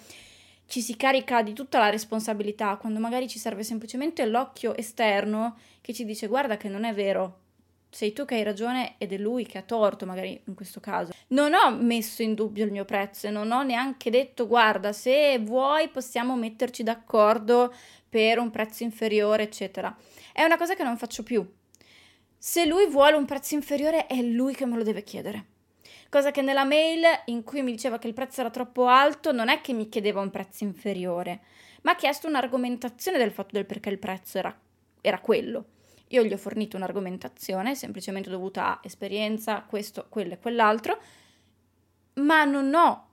ci 0.66 0.80
si 0.80 0.94
carica 0.94 1.42
di 1.42 1.54
tutta 1.54 1.80
la 1.80 1.90
responsabilità, 1.90 2.76
quando 2.76 3.00
magari 3.00 3.26
ci 3.26 3.40
serve 3.40 3.64
semplicemente 3.64 4.24
l'occhio 4.26 4.76
esterno 4.76 5.56
che 5.80 5.92
ci 5.92 6.04
dice 6.04 6.28
guarda 6.28 6.56
che 6.56 6.68
non 6.68 6.84
è 6.84 6.94
vero, 6.94 7.40
sei 7.90 8.12
tu 8.12 8.24
che 8.24 8.36
hai 8.36 8.44
ragione 8.44 8.94
ed 8.98 9.12
è 9.12 9.16
lui 9.16 9.44
che 9.44 9.58
ha 9.58 9.62
torto, 9.62 10.06
magari 10.06 10.40
in 10.44 10.54
questo 10.54 10.78
caso. 10.78 11.10
Non 11.30 11.52
ho 11.52 11.72
messo 11.72 12.22
in 12.22 12.34
dubbio 12.34 12.64
il 12.64 12.70
mio 12.70 12.84
prezzo 12.84 13.26
e 13.26 13.30
non 13.30 13.50
ho 13.50 13.64
neanche 13.64 14.08
detto 14.08 14.46
guarda, 14.46 14.92
se 14.92 15.36
vuoi 15.40 15.88
possiamo 15.88 16.36
metterci 16.36 16.84
d'accordo 16.84 17.74
per 18.08 18.38
un 18.38 18.50
prezzo 18.50 18.84
inferiore, 18.84 19.42
eccetera. 19.42 19.92
È 20.32 20.44
una 20.44 20.56
cosa 20.56 20.76
che 20.76 20.84
non 20.84 20.96
faccio 20.96 21.24
più. 21.24 21.44
Se 22.38 22.66
lui 22.66 22.86
vuole 22.86 23.16
un 23.16 23.24
prezzo 23.24 23.56
inferiore 23.56 24.06
è 24.06 24.22
lui 24.22 24.54
che 24.54 24.64
me 24.64 24.76
lo 24.76 24.84
deve 24.84 25.02
chiedere 25.02 25.46
cosa 26.14 26.30
che 26.30 26.42
nella 26.42 26.62
mail 26.62 27.02
in 27.24 27.42
cui 27.42 27.62
mi 27.62 27.72
diceva 27.72 27.98
che 27.98 28.06
il 28.06 28.14
prezzo 28.14 28.38
era 28.38 28.48
troppo 28.48 28.86
alto 28.86 29.32
non 29.32 29.48
è 29.48 29.60
che 29.60 29.72
mi 29.72 29.88
chiedeva 29.88 30.20
un 30.20 30.30
prezzo 30.30 30.62
inferiore, 30.62 31.40
ma 31.82 31.90
ha 31.90 31.96
chiesto 31.96 32.28
un'argomentazione 32.28 33.18
del 33.18 33.32
fatto 33.32 33.56
del 33.56 33.66
perché 33.66 33.88
il 33.88 33.98
prezzo 33.98 34.38
era, 34.38 34.56
era 35.00 35.18
quello. 35.18 35.64
Io 36.10 36.22
gli 36.22 36.32
ho 36.32 36.36
fornito 36.36 36.76
un'argomentazione 36.76 37.74
semplicemente 37.74 38.30
dovuta 38.30 38.66
a 38.66 38.80
esperienza, 38.84 39.62
questo, 39.62 40.06
quello 40.08 40.34
e 40.34 40.38
quell'altro, 40.38 41.00
ma 42.14 42.44
non 42.44 42.72
ho 42.72 43.08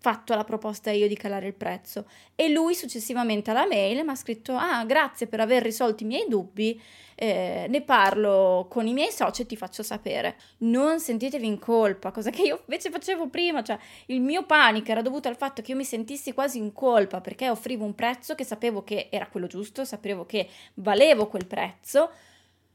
fatto 0.00 0.34
la 0.34 0.44
proposta 0.44 0.90
io 0.90 1.08
di 1.08 1.16
calare 1.16 1.48
il 1.48 1.54
prezzo. 1.54 2.06
E 2.34 2.48
lui 2.48 2.74
successivamente 2.74 3.50
alla 3.50 3.66
mail 3.66 4.04
mi 4.04 4.10
ha 4.10 4.14
scritto 4.14 4.54
ah 4.54 4.84
grazie 4.84 5.26
per 5.26 5.40
aver 5.40 5.62
risolto 5.62 6.04
i 6.04 6.06
miei 6.06 6.26
dubbi 6.28 6.80
eh, 7.14 7.66
ne 7.68 7.82
parlo 7.82 8.66
con 8.70 8.86
i 8.86 8.92
miei 8.92 9.10
soci 9.10 9.42
e 9.42 9.46
ti 9.46 9.56
faccio 9.56 9.82
sapere. 9.82 10.36
Non 10.58 11.00
sentitevi 11.00 11.46
in 11.46 11.58
colpa 11.58 12.12
cosa 12.12 12.30
che 12.30 12.42
io 12.42 12.60
invece 12.66 12.90
facevo 12.90 13.28
prima 13.28 13.62
cioè 13.62 13.78
il 14.06 14.20
mio 14.20 14.44
panico 14.44 14.90
era 14.90 15.02
dovuto 15.02 15.28
al 15.28 15.36
fatto 15.36 15.62
che 15.62 15.72
io 15.72 15.76
mi 15.76 15.84
sentissi 15.84 16.32
quasi 16.32 16.58
in 16.58 16.72
colpa 16.72 17.20
perché 17.20 17.50
offrivo 17.50 17.84
un 17.84 17.94
prezzo 17.94 18.34
che 18.34 18.44
sapevo 18.44 18.84
che 18.84 19.08
era 19.10 19.26
quello 19.26 19.48
giusto 19.48 19.84
sapevo 19.84 20.24
che 20.26 20.48
valevo 20.74 21.26
quel 21.26 21.46
prezzo 21.46 22.10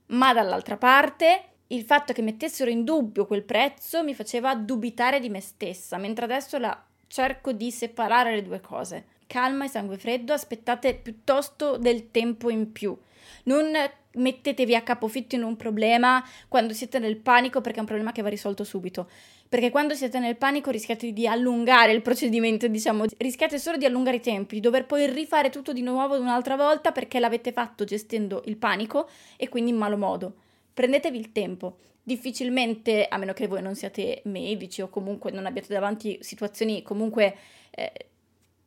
ma 0.08 0.34
dall'altra 0.34 0.78
parte 0.78 1.46
il 1.68 1.84
fatto 1.84 2.14
che 2.14 2.22
mettessero 2.22 2.70
in 2.70 2.84
dubbio 2.84 3.26
quel 3.26 3.44
prezzo 3.44 4.04
mi 4.04 4.14
faceva 4.14 4.56
dubitare 4.56 5.20
di 5.20 5.30
me 5.30 5.42
stessa, 5.42 5.98
mentre 5.98 6.26
adesso 6.26 6.58
la 6.60 6.86
cerco 7.14 7.52
di 7.52 7.70
separare 7.70 8.34
le 8.34 8.42
due 8.42 8.60
cose. 8.60 9.06
Calma 9.28 9.66
e 9.66 9.68
sangue 9.68 10.00
freddo, 10.00 10.34
aspettate 10.34 10.96
piuttosto 10.96 11.78
del 11.78 12.10
tempo 12.10 12.50
in 12.50 12.72
più. 12.72 12.98
Non 13.44 13.72
mettetevi 14.16 14.74
a 14.74 14.82
capofitto 14.82 15.36
in 15.36 15.44
un 15.44 15.56
problema 15.56 16.24
quando 16.48 16.74
siete 16.74 16.98
nel 16.98 17.18
panico 17.18 17.62
perché 17.62 17.78
è 17.78 17.82
un 17.82 17.86
problema 17.86 18.12
che 18.12 18.24
va 18.24 18.30
risolto 18.30 18.64
subito. 18.64 19.08
Perché 19.48 19.70
quando 19.70 19.94
siete 19.94 20.18
nel 20.18 20.38
panico 20.38 20.72
rischiate 20.72 21.14
di 21.14 21.28
allungare 21.28 21.92
il 21.92 22.02
procedimento, 22.02 22.68
diciamo, 22.68 23.06
rischiate 23.18 23.60
solo 23.60 23.78
di 23.78 23.86
allungare 23.86 24.18
i 24.18 24.22
tempi, 24.22 24.56
di 24.56 24.62
dover 24.62 24.88
poi 24.88 25.08
rifare 25.08 25.52
tutto 25.52 25.72
di 25.72 25.84
nuovo 25.84 26.20
un'altra 26.20 26.56
volta 26.56 26.92
perché 26.92 27.20
l'avete 27.20 27.52
fatto 27.52 27.84
gestendo 27.84 28.42
il 28.46 28.58
panico 28.58 29.08
e 29.38 29.50
quindi 29.50 29.70
in 29.70 29.78
malo 29.78 29.98
modo. 29.98 30.34
Prendetevi 30.74 31.20
il 31.20 31.32
tempo 31.32 31.78
difficilmente, 32.04 33.08
a 33.08 33.18
meno 33.18 33.34
che 33.34 33.48
voi 33.48 33.62
non 33.62 33.76
siate 33.76 34.22
medici 34.26 34.82
o 34.82 34.90
comunque 34.90 35.32
non 35.32 35.46
abbiate 35.46 35.74
davanti 35.74 36.18
situazioni 36.22 36.82
comunque 36.82 37.36
eh, 37.72 37.92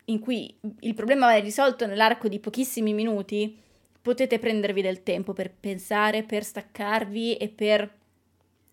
in 0.07 0.21
cui 0.21 0.57
il 0.81 0.95
problema 0.95 1.35
è 1.35 1.41
risolto 1.41 1.87
nell'arco 1.87 2.29
di 2.29 2.39
pochissimi 2.39 2.95
minuti, 2.95 3.59
potete 4.01 4.39
prendervi 4.39 4.83
del 4.83 5.03
tempo 5.03 5.33
per 5.33 5.53
pensare, 5.53 6.23
per 6.23 6.45
staccarvi 6.45 7.37
e 7.37 7.49
per 7.49 7.93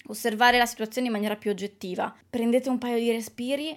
osservare 0.08 0.58
la 0.58 0.66
situazione 0.66 1.08
in 1.08 1.14
maniera 1.14 1.36
più 1.36 1.50
oggettiva. 1.50 2.14
Prendete 2.30 2.70
un 2.70 2.78
paio 2.78 3.00
di 3.00 3.12
respiri 3.12 3.76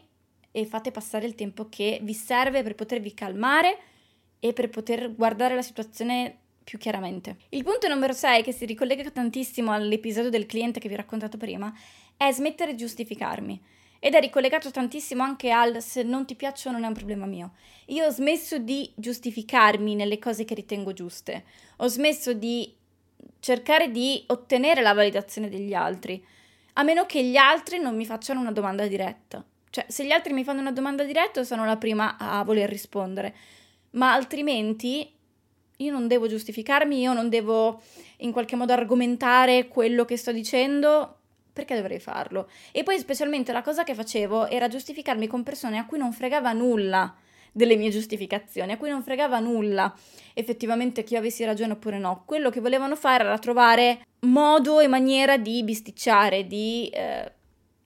e 0.51 0.67
fate 0.67 0.91
passare 0.91 1.27
il 1.27 1.35
tempo 1.35 1.69
che 1.69 1.99
vi 2.03 2.13
serve 2.13 2.63
per 2.63 2.75
potervi 2.75 3.15
calmare 3.15 3.79
e 4.39 4.53
per 4.53 4.69
poter 4.69 5.15
guardare 5.15 5.55
la 5.55 5.63
situazione 5.63 6.39
più 6.67 6.79
chiaramente. 6.79 7.37
Il 7.51 7.63
punto 7.63 7.87
numero 7.87 8.13
6, 8.13 8.43
che 8.43 8.51
si 8.51 8.65
ricollega 8.65 9.09
tantissimo 9.09 9.71
all'episodio 9.71 10.31
del 10.31 10.47
cliente 10.47 10.81
che 10.81 10.89
vi 10.89 10.95
ho 10.95 10.97
raccontato 10.97 11.37
prima, 11.37 11.73
è 12.17 12.29
smettere 12.33 12.73
di 12.73 12.79
giustificarmi. 12.79 13.63
Ed 14.01 14.15
è 14.15 14.21
ricollegato 14.21 14.73
tantissimo 14.73 15.23
anche 15.23 15.53
al 15.53 15.81
se 15.81 16.03
non 16.03 16.27
ti 16.27 16.35
piacciono 16.35 16.77
non 16.77 16.85
è 16.85 16.89
un 16.89 16.95
problema 16.95 17.25
mio. 17.25 17.53
Io 17.87 18.07
ho 18.07 18.11
smesso 18.11 18.59
di 18.59 18.91
giustificarmi 18.97 19.95
nelle 19.95 20.19
cose 20.19 20.45
che 20.45 20.57
ritengo 20.57 20.93
giuste. 20.93 21.45
Ho 21.77 21.87
smesso 21.87 22.33
di 22.33 22.75
cercare 23.39 23.93
di 23.93 24.25
ottenere 24.27 24.83
la 24.83 24.93
validazione 24.93 25.49
degli 25.49 25.73
altri, 25.73 26.21
a 26.73 26.83
meno 26.83 27.07
che 27.07 27.23
gli 27.23 27.37
altri 27.37 27.79
non 27.79 27.95
mi 27.95 28.05
facciano 28.05 28.41
una 28.41 28.51
domanda 28.51 28.89
diretta. 28.89 29.45
Cioè, 29.71 29.87
se 29.87 30.05
gli 30.05 30.11
altri 30.11 30.33
mi 30.33 30.43
fanno 30.43 30.63
una 30.63 30.73
domanda 30.73 31.05
diretta, 31.05 31.45
sono 31.45 31.65
la 31.65 31.77
prima 31.77 32.17
a 32.19 32.43
voler 32.43 32.69
rispondere, 32.69 33.35
ma 33.91 34.13
altrimenti 34.13 35.15
io 35.77 35.93
non 35.93 36.07
devo 36.09 36.27
giustificarmi, 36.27 37.01
io 37.01 37.13
non 37.13 37.29
devo 37.29 37.83
in 38.19 38.33
qualche 38.33 38.57
modo 38.57 38.73
argomentare 38.73 39.69
quello 39.69 40.05
che 40.05 40.17
sto 40.17 40.33
dicendo, 40.33 41.19
perché 41.53 41.75
dovrei 41.75 41.99
farlo? 41.99 42.49
E 42.73 42.83
poi 42.83 42.99
specialmente 42.99 43.53
la 43.53 43.63
cosa 43.63 43.85
che 43.85 43.95
facevo 43.95 44.49
era 44.49 44.69
giustificarmi 44.69 45.27
con 45.27 45.43
persone 45.43 45.79
a 45.79 45.87
cui 45.87 45.99
non 45.99 46.13
fregava 46.13 46.53
nulla 46.53 47.15
delle 47.53 47.77
mie 47.77 47.89
giustificazioni, 47.89 48.73
a 48.73 48.77
cui 48.77 48.91
non 48.91 49.03
fregava 49.03 49.39
nulla 49.39 49.95
effettivamente 50.35 51.03
che 51.03 51.15
io 51.15 51.21
avessi 51.21 51.45
ragione 51.45 51.73
oppure 51.73 51.99
no. 51.99 52.23
Quello 52.27 52.51
che 52.51 52.61
volevano 52.61 52.97
fare 52.97 53.25
era 53.25 53.39
trovare 53.39 54.05
modo 54.21 54.81
e 54.81 54.87
maniera 54.89 55.39
di 55.39 55.65
bisticciare, 55.65 56.47
di 56.47 56.89
eh, 56.93 57.33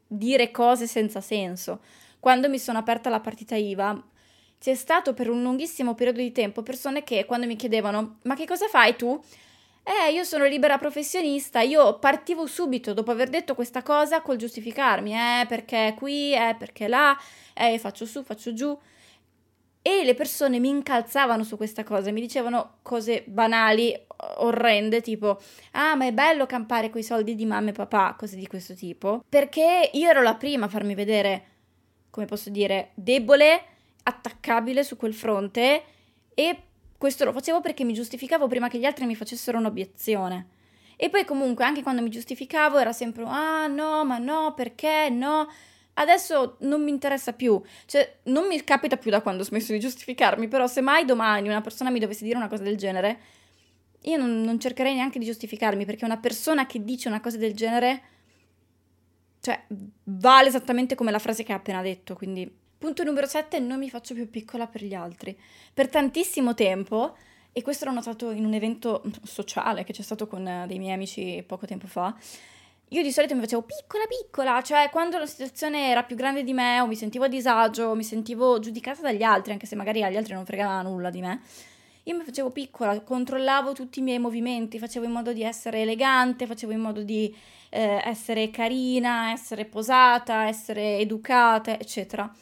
dire 0.09 0.51
cose 0.51 0.89
senza 0.89 1.21
senso. 1.21 1.81
Quando 2.19 2.49
mi 2.49 2.59
sono 2.59 2.79
aperta 2.79 3.09
la 3.09 3.21
partita 3.21 3.55
IVA, 3.55 4.03
c'è 4.61 4.75
stato 4.75 5.15
per 5.15 5.31
un 5.31 5.43
lunghissimo 5.43 5.95
periodo 5.95 6.21
di 6.21 6.33
tempo 6.33 6.63
persone 6.63 7.03
che 7.03 7.25
quando 7.25 7.47
mi 7.47 7.57
chiedevano 7.57 8.19
ma 8.25 8.35
che 8.35 8.45
cosa 8.45 8.69
fai 8.69 8.95
tu? 8.95 9.19
Eh, 9.83 10.13
io 10.13 10.23
sono 10.25 10.45
libera 10.45 10.77
professionista, 10.77 11.61
io 11.63 11.99
partivo 11.99 12.47
subito 12.47 12.93
dopo 12.93 13.11
aver 13.11 13.31
detto 13.31 13.55
questa 13.55 13.83
cosa 13.83 14.21
col 14.21 14.37
giustificarmi, 14.37 15.13
eh, 15.15 15.47
perché 15.49 15.95
qui, 15.97 16.35
eh, 16.35 16.55
perché 16.59 16.87
là, 16.87 17.17
eh, 17.55 17.79
faccio 17.79 18.05
su, 18.05 18.23
faccio 18.23 18.53
giù. 18.53 18.79
E 19.83 20.05
le 20.05 20.15
persone 20.15 20.59
mi 20.59 20.69
incalzavano 20.69 21.43
su 21.43 21.57
questa 21.57 21.83
cosa, 21.83 22.13
mi 22.13 22.21
dicevano 22.21 22.81
cose 22.83 23.25
banali, 23.27 23.99
orrende, 24.37 25.01
tipo, 25.01 25.41
ah, 25.73 25.97
ma 25.97 26.07
è 26.07 26.13
bello 26.13 26.45
campare 26.45 26.91
coi 26.91 27.03
soldi 27.03 27.35
di 27.35 27.47
mamma 27.47 27.71
e 27.71 27.73
papà, 27.73 28.15
cose 28.19 28.37
di 28.37 28.47
questo 28.47 28.75
tipo, 28.75 29.25
perché 29.27 29.91
io 29.95 30.09
ero 30.11 30.21
la 30.21 30.35
prima 30.35 30.67
a 30.67 30.69
farmi 30.69 30.95
vedere, 30.95 31.45
come 32.11 32.27
posso 32.27 32.51
dire, 32.51 32.91
debole, 32.95 33.70
attaccabile 34.03 34.85
su 34.85 34.97
quel 34.97 35.15
fronte 35.15 35.83
e 36.35 36.63
questo 36.97 37.25
lo 37.25 37.33
facevo 37.33 37.61
perché 37.61 37.85
mi 37.85 37.95
giustificavo 37.95 38.47
prima 38.47 38.69
che 38.69 38.79
gli 38.79 38.85
altri 38.85 39.07
mi 39.07 39.15
facessero 39.15 39.59
un'obiezione. 39.59 40.49
E 40.97 41.09
poi 41.09 41.25
comunque 41.25 41.65
anche 41.65 41.83
quando 41.83 42.03
mi 42.03 42.11
giustificavo 42.11 42.77
era 42.77 42.93
sempre 42.93 43.25
ah 43.25 43.67
no, 43.67 44.05
ma 44.05 44.19
no, 44.19 44.53
perché 44.55 45.09
no? 45.09 45.49
Adesso 45.95 46.57
non 46.61 46.83
mi 46.83 46.91
interessa 46.91 47.33
più, 47.33 47.61
cioè 47.87 48.19
non 48.25 48.47
mi 48.47 48.63
capita 48.63 48.99
più 48.99 49.11
da 49.11 49.23
quando 49.23 49.43
ho 49.43 49.47
smesso 49.47 49.73
di 49.73 49.81
giustificarmi, 49.81 50.47
però 50.47 50.67
se 50.67 50.83
mai 50.83 51.07
domani 51.07 51.49
una 51.49 51.63
persona 51.63 51.89
mi 51.89 51.99
dovesse 51.99 52.25
dire 52.25 52.37
una 52.37 52.49
cosa 52.49 52.63
del 52.63 52.77
genere, 52.77 53.19
io 54.03 54.17
non, 54.19 54.43
non 54.43 54.61
cercherei 54.61 54.95
neanche 54.95 55.19
di 55.19 55.25
giustificarmi 55.25 55.87
perché 55.87 56.05
una 56.05 56.19
persona 56.19 56.67
che 56.67 56.85
dice 56.85 57.09
una 57.09 57.21
cosa 57.21 57.39
del 57.39 57.55
genere, 57.55 58.03
cioè 59.41 59.63
vale 60.05 60.49
esattamente 60.49 60.95
come 60.95 61.11
la 61.11 61.19
frase 61.19 61.45
che 61.45 61.53
ha 61.53 61.57
appena 61.57 61.81
detto, 61.81 62.15
quindi 62.15 62.51
Punto 62.81 63.05
numero 63.05 63.27
7, 63.27 63.59
non 63.59 63.79
mi 63.79 63.91
faccio 63.91 64.15
più 64.15 64.31
piccola 64.31 64.67
per 64.67 64.83
gli 64.83 64.95
altri. 64.95 65.39
Per 65.75 65.91
tantissimo 65.91 66.55
tempo, 66.55 67.15
e 67.53 67.61
questo 67.61 67.85
l'ho 67.85 67.93
notato 67.93 68.31
in 68.31 68.47
un 68.47 68.55
evento 68.55 69.03
sociale 69.23 69.85
che 69.85 69.93
c'è 69.93 70.01
stato 70.01 70.27
con 70.27 70.49
eh, 70.49 70.65
dei 70.67 70.79
miei 70.79 70.95
amici 70.95 71.45
poco 71.47 71.67
tempo 71.67 71.87
fa, 71.87 72.17
io 72.89 73.03
di 73.03 73.13
solito 73.13 73.35
mi 73.35 73.43
facevo 73.43 73.65
piccola 73.65 74.05
piccola, 74.07 74.63
cioè 74.63 74.89
quando 74.89 75.19
la 75.19 75.27
situazione 75.27 75.91
era 75.91 76.05
più 76.05 76.17
grande 76.17 76.43
di 76.43 76.55
me 76.55 76.81
o 76.81 76.87
mi 76.87 76.97
sentivo 76.97 77.25
a 77.25 77.29
disagio, 77.29 77.95
mi 77.95 78.03
sentivo 78.03 78.59
giudicata 78.61 79.03
dagli 79.03 79.23
altri, 79.23 79.53
anche 79.53 79.67
se 79.67 79.77
magari 79.77 80.03
agli 80.03 80.17
altri 80.17 80.33
non 80.33 80.47
fregava 80.47 80.81
nulla 80.81 81.11
di 81.11 81.21
me, 81.21 81.43
io 82.05 82.17
mi 82.17 82.25
facevo 82.25 82.49
piccola, 82.49 82.99
controllavo 83.03 83.75
tutti 83.75 83.99
i 83.99 84.03
miei 84.03 84.19
movimenti, 84.19 84.79
facevo 84.79 85.05
in 85.05 85.13
modo 85.13 85.35
di 85.35 85.43
essere 85.43 85.83
elegante, 85.83 86.47
facevo 86.47 86.73
in 86.73 86.81
modo 86.81 87.03
di 87.03 87.31
eh, 87.69 88.01
essere 88.07 88.49
carina, 88.49 89.33
essere 89.33 89.67
posata, 89.67 90.47
essere 90.47 90.97
educata, 90.97 91.79
eccetera 91.79 92.33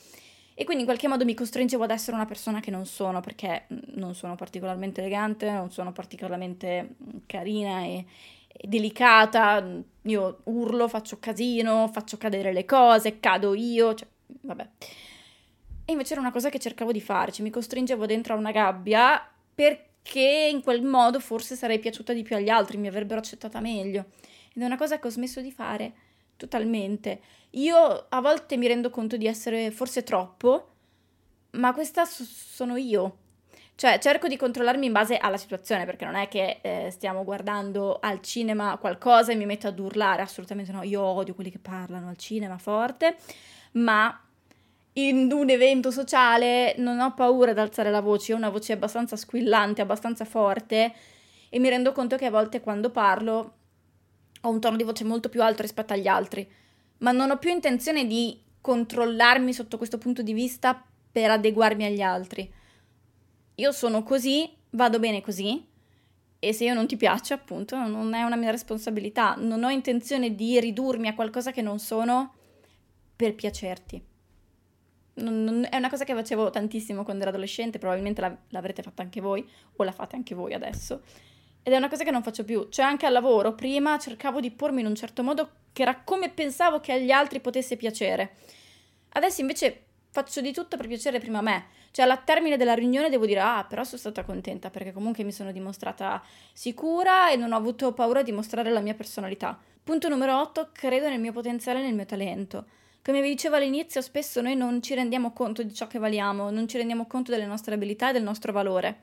e 0.60 0.64
quindi 0.64 0.82
in 0.82 0.88
qualche 0.88 1.06
modo 1.06 1.24
mi 1.24 1.34
costringevo 1.34 1.84
ad 1.84 1.92
essere 1.92 2.16
una 2.16 2.26
persona 2.26 2.58
che 2.58 2.72
non 2.72 2.84
sono, 2.84 3.20
perché 3.20 3.66
mm, 3.72 3.78
non 3.94 4.16
sono 4.16 4.34
particolarmente 4.34 5.00
elegante, 5.00 5.48
non 5.48 5.70
sono 5.70 5.92
particolarmente 5.92 6.96
mm, 7.00 7.18
carina 7.26 7.82
e, 7.84 8.04
e 8.48 8.66
delicata, 8.66 9.64
io 10.02 10.40
urlo, 10.42 10.88
faccio 10.88 11.20
casino, 11.20 11.88
faccio 11.92 12.16
cadere 12.16 12.52
le 12.52 12.64
cose, 12.64 13.20
cado 13.20 13.54
io, 13.54 13.94
cioè, 13.94 14.08
vabbè. 14.26 14.68
E 15.84 15.92
invece 15.92 16.14
era 16.14 16.22
una 16.22 16.32
cosa 16.32 16.48
che 16.48 16.58
cercavo 16.58 16.90
di 16.90 17.00
fare, 17.00 17.30
cioè 17.30 17.44
mi 17.44 17.50
costringevo 17.50 18.04
dentro 18.04 18.34
a 18.34 18.36
una 18.36 18.50
gabbia 18.50 19.30
perché 19.54 20.48
in 20.52 20.60
quel 20.62 20.82
modo 20.82 21.20
forse 21.20 21.54
sarei 21.54 21.78
piaciuta 21.78 22.12
di 22.12 22.24
più 22.24 22.34
agli 22.34 22.48
altri, 22.48 22.78
mi 22.78 22.88
avrebbero 22.88 23.20
accettata 23.20 23.60
meglio. 23.60 24.06
Ed 24.52 24.60
è 24.60 24.64
una 24.64 24.76
cosa 24.76 24.98
che 24.98 25.06
ho 25.06 25.10
smesso 25.10 25.40
di 25.40 25.52
fare 25.52 25.92
totalmente. 26.38 27.20
Io 27.50 28.06
a 28.08 28.20
volte 28.22 28.56
mi 28.56 28.66
rendo 28.66 28.88
conto 28.88 29.18
di 29.18 29.26
essere 29.26 29.70
forse 29.70 30.02
troppo, 30.02 30.68
ma 31.52 31.74
questa 31.74 32.06
so- 32.06 32.24
sono 32.24 32.76
io. 32.76 33.18
Cioè, 33.74 33.98
cerco 33.98 34.26
di 34.26 34.36
controllarmi 34.36 34.86
in 34.86 34.92
base 34.92 35.18
alla 35.18 35.36
situazione, 35.36 35.84
perché 35.84 36.04
non 36.04 36.14
è 36.16 36.26
che 36.28 36.58
eh, 36.62 36.90
stiamo 36.90 37.22
guardando 37.22 37.98
al 38.00 38.20
cinema 38.22 38.76
qualcosa 38.78 39.32
e 39.32 39.36
mi 39.36 39.46
metto 39.46 39.68
ad 39.68 39.78
urlare, 39.78 40.22
assolutamente 40.22 40.72
no, 40.72 40.82
io 40.82 41.00
odio 41.02 41.34
quelli 41.34 41.50
che 41.50 41.60
parlano 41.60 42.08
al 42.08 42.16
cinema 42.16 42.58
forte, 42.58 43.16
ma 43.72 44.20
in 44.94 45.30
un 45.32 45.48
evento 45.48 45.90
sociale 45.92 46.74
non 46.78 46.98
ho 46.98 47.14
paura 47.14 47.52
di 47.52 47.60
alzare 47.60 47.90
la 47.90 48.00
voce, 48.00 48.32
ho 48.32 48.36
una 48.36 48.48
voce 48.48 48.72
abbastanza 48.72 49.14
squillante, 49.16 49.80
abbastanza 49.80 50.24
forte 50.24 50.92
e 51.48 51.58
mi 51.60 51.68
rendo 51.68 51.92
conto 51.92 52.16
che 52.16 52.26
a 52.26 52.30
volte 52.30 52.60
quando 52.60 52.90
parlo 52.90 53.57
ho 54.42 54.50
un 54.50 54.60
tono 54.60 54.76
di 54.76 54.84
voce 54.84 55.04
molto 55.04 55.28
più 55.28 55.42
alto 55.42 55.62
rispetto 55.62 55.92
agli 55.92 56.06
altri, 56.06 56.48
ma 56.98 57.12
non 57.12 57.30
ho 57.30 57.38
più 57.38 57.50
intenzione 57.50 58.06
di 58.06 58.40
controllarmi 58.60 59.52
sotto 59.52 59.76
questo 59.76 59.98
punto 59.98 60.22
di 60.22 60.32
vista 60.32 60.82
per 61.10 61.30
adeguarmi 61.30 61.84
agli 61.84 62.00
altri. 62.00 62.52
Io 63.56 63.72
sono 63.72 64.02
così, 64.02 64.50
vado 64.70 64.98
bene 64.98 65.20
così, 65.20 65.66
e 66.40 66.52
se 66.52 66.64
io 66.64 66.74
non 66.74 66.86
ti 66.86 66.96
piace, 66.96 67.34
appunto, 67.34 67.76
non 67.76 68.14
è 68.14 68.22
una 68.22 68.36
mia 68.36 68.50
responsabilità. 68.50 69.34
Non 69.36 69.64
ho 69.64 69.70
intenzione 69.70 70.34
di 70.34 70.60
ridurmi 70.60 71.08
a 71.08 71.14
qualcosa 71.14 71.50
che 71.50 71.62
non 71.62 71.80
sono 71.80 72.34
per 73.16 73.34
piacerti. 73.34 74.00
Non, 75.14 75.42
non, 75.42 75.66
è 75.68 75.76
una 75.76 75.90
cosa 75.90 76.04
che 76.04 76.14
facevo 76.14 76.50
tantissimo 76.50 77.02
quando 77.02 77.22
ero 77.22 77.30
adolescente, 77.30 77.80
probabilmente 77.80 78.20
la, 78.20 78.36
l'avrete 78.50 78.82
fatta 78.82 79.02
anche 79.02 79.20
voi, 79.20 79.44
o 79.74 79.82
la 79.82 79.90
fate 79.90 80.14
anche 80.14 80.36
voi 80.36 80.54
adesso. 80.54 81.02
Ed 81.62 81.72
è 81.72 81.76
una 81.76 81.88
cosa 81.88 82.04
che 82.04 82.10
non 82.10 82.22
faccio 82.22 82.44
più. 82.44 82.68
Cioè, 82.68 82.84
anche 82.84 83.06
al 83.06 83.12
lavoro, 83.12 83.54
prima 83.54 83.98
cercavo 83.98 84.40
di 84.40 84.50
pormi 84.50 84.80
in 84.80 84.86
un 84.86 84.94
certo 84.94 85.22
modo 85.22 85.50
che 85.72 85.82
era 85.82 86.00
come 86.02 86.30
pensavo 86.30 86.80
che 86.80 86.92
agli 86.92 87.10
altri 87.10 87.40
potesse 87.40 87.76
piacere. 87.76 88.36
Adesso 89.10 89.40
invece 89.40 89.84
faccio 90.10 90.40
di 90.40 90.52
tutto 90.52 90.76
per 90.76 90.86
piacere 90.86 91.20
prima 91.20 91.38
a 91.38 91.42
me. 91.42 91.66
Cioè, 91.90 92.04
alla 92.04 92.16
termine 92.16 92.56
della 92.56 92.74
riunione 92.74 93.10
devo 93.10 93.26
dire, 93.26 93.40
ah, 93.40 93.64
però 93.68 93.84
sono 93.84 93.98
stata 93.98 94.24
contenta 94.24 94.70
perché 94.70 94.92
comunque 94.92 95.24
mi 95.24 95.32
sono 95.32 95.52
dimostrata 95.52 96.22
sicura 96.52 97.30
e 97.30 97.36
non 97.36 97.52
ho 97.52 97.56
avuto 97.56 97.92
paura 97.92 98.22
di 98.22 98.32
mostrare 98.32 98.70
la 98.70 98.80
mia 98.80 98.94
personalità. 98.94 99.58
Punto 99.82 100.08
numero 100.08 100.38
8, 100.40 100.70
credo 100.72 101.08
nel 101.08 101.20
mio 101.20 101.32
potenziale 101.32 101.80
e 101.80 101.82
nel 101.82 101.94
mio 101.94 102.06
talento. 102.06 102.66
Come 103.02 103.22
vi 103.22 103.28
dicevo 103.30 103.56
all'inizio, 103.56 104.02
spesso 104.02 104.40
noi 104.42 104.54
non 104.54 104.82
ci 104.82 104.94
rendiamo 104.94 105.32
conto 105.32 105.62
di 105.62 105.72
ciò 105.72 105.86
che 105.86 105.98
valiamo, 105.98 106.50
non 106.50 106.68
ci 106.68 106.76
rendiamo 106.76 107.06
conto 107.06 107.30
delle 107.30 107.46
nostre 107.46 107.74
abilità 107.74 108.10
e 108.10 108.12
del 108.12 108.22
nostro 108.22 108.52
valore 108.52 109.00